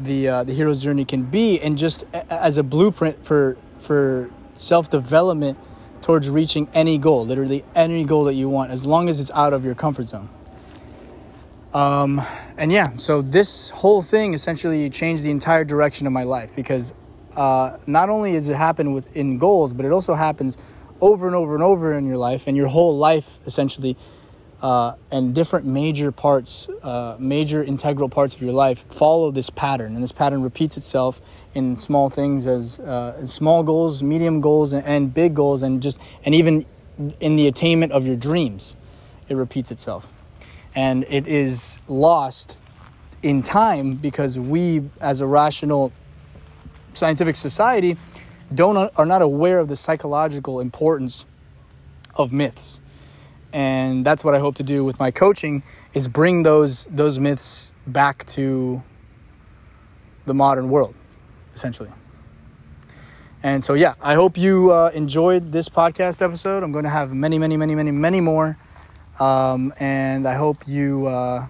the 0.00 0.28
uh, 0.28 0.44
the 0.44 0.54
hero's 0.54 0.82
journey 0.82 1.04
can 1.04 1.24
be, 1.24 1.60
and 1.60 1.76
just 1.76 2.04
as 2.14 2.56
a 2.56 2.62
blueprint 2.62 3.22
for 3.22 3.58
for 3.80 4.30
self 4.56 4.88
development 4.88 5.58
towards 6.04 6.28
reaching 6.28 6.68
any 6.74 6.98
goal, 6.98 7.24
literally 7.24 7.64
any 7.74 8.04
goal 8.04 8.24
that 8.24 8.34
you 8.34 8.46
want, 8.46 8.70
as 8.70 8.84
long 8.84 9.08
as 9.08 9.18
it's 9.18 9.30
out 9.30 9.54
of 9.54 9.64
your 9.64 9.74
comfort 9.74 10.04
zone. 10.04 10.28
Um, 11.72 12.20
and 12.58 12.70
yeah, 12.70 12.94
so 12.98 13.22
this 13.22 13.70
whole 13.70 14.02
thing 14.02 14.34
essentially 14.34 14.90
changed 14.90 15.24
the 15.24 15.30
entire 15.30 15.64
direction 15.64 16.06
of 16.06 16.12
my 16.12 16.24
life 16.24 16.54
because 16.54 16.92
uh, 17.36 17.78
not 17.86 18.10
only 18.10 18.32
does 18.32 18.50
it 18.50 18.56
happen 18.56 18.92
within 18.92 19.38
goals, 19.38 19.72
but 19.72 19.86
it 19.86 19.92
also 19.92 20.12
happens 20.12 20.58
over 21.00 21.26
and 21.26 21.34
over 21.34 21.54
and 21.54 21.64
over 21.64 21.94
in 21.94 22.04
your 22.04 22.18
life, 22.18 22.46
and 22.46 22.54
your 22.54 22.68
whole 22.68 22.96
life 22.96 23.38
essentially, 23.46 23.96
uh, 24.64 24.96
and 25.10 25.34
different 25.34 25.66
major 25.66 26.10
parts, 26.10 26.70
uh, 26.82 27.16
major 27.18 27.62
integral 27.62 28.08
parts 28.08 28.34
of 28.34 28.40
your 28.40 28.54
life 28.54 28.78
follow 28.90 29.30
this 29.30 29.50
pattern, 29.50 29.92
and 29.92 30.02
this 30.02 30.10
pattern 30.10 30.40
repeats 30.40 30.78
itself 30.78 31.20
in 31.54 31.76
small 31.76 32.08
things 32.08 32.46
as 32.46 32.80
uh, 32.80 33.26
small 33.26 33.62
goals, 33.62 34.02
medium 34.02 34.40
goals, 34.40 34.72
and, 34.72 34.82
and 34.86 35.12
big 35.12 35.34
goals, 35.34 35.62
and 35.62 35.82
just 35.82 35.98
and 36.24 36.34
even 36.34 36.64
in 37.20 37.36
the 37.36 37.46
attainment 37.46 37.92
of 37.92 38.06
your 38.06 38.16
dreams, 38.16 38.74
it 39.28 39.34
repeats 39.34 39.70
itself. 39.70 40.10
And 40.74 41.04
it 41.10 41.26
is 41.26 41.78
lost 41.86 42.56
in 43.22 43.42
time 43.42 43.92
because 43.92 44.38
we 44.38 44.88
as 44.98 45.20
a 45.20 45.26
rational 45.26 45.92
scientific 46.94 47.36
society 47.36 47.98
don't 48.54 48.90
are 48.96 49.04
not 49.04 49.20
aware 49.20 49.58
of 49.58 49.68
the 49.68 49.76
psychological 49.76 50.58
importance 50.58 51.26
of 52.16 52.32
myths 52.32 52.80
and 53.54 54.04
that's 54.04 54.22
what 54.22 54.34
i 54.34 54.38
hope 54.38 54.54
to 54.54 54.62
do 54.62 54.84
with 54.84 54.98
my 54.98 55.10
coaching 55.10 55.62
is 55.94 56.08
bring 56.08 56.42
those 56.42 56.84
those 56.90 57.18
myths 57.18 57.72
back 57.86 58.26
to 58.26 58.82
the 60.26 60.34
modern 60.34 60.68
world 60.68 60.94
essentially 61.54 61.90
and 63.42 63.64
so 63.64 63.72
yeah 63.72 63.94
i 64.02 64.14
hope 64.14 64.36
you 64.36 64.70
uh, 64.70 64.90
enjoyed 64.94 65.52
this 65.52 65.70
podcast 65.70 66.20
episode 66.20 66.62
i'm 66.62 66.72
going 66.72 66.84
to 66.84 66.90
have 66.90 67.14
many 67.14 67.38
many 67.38 67.56
many 67.56 67.74
many 67.74 67.90
many 67.90 68.20
more 68.20 68.58
um, 69.20 69.72
and 69.78 70.26
I 70.26 70.34
hope 70.34 70.66
you 70.66 71.06
uh, 71.06 71.46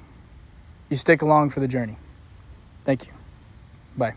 you 0.91 0.97
stick 0.97 1.23
along 1.23 1.51
for 1.51 1.61
the 1.61 1.69
journey. 1.69 1.97
Thank 2.85 3.07
you. 3.07 3.13
Bye. 3.97 4.15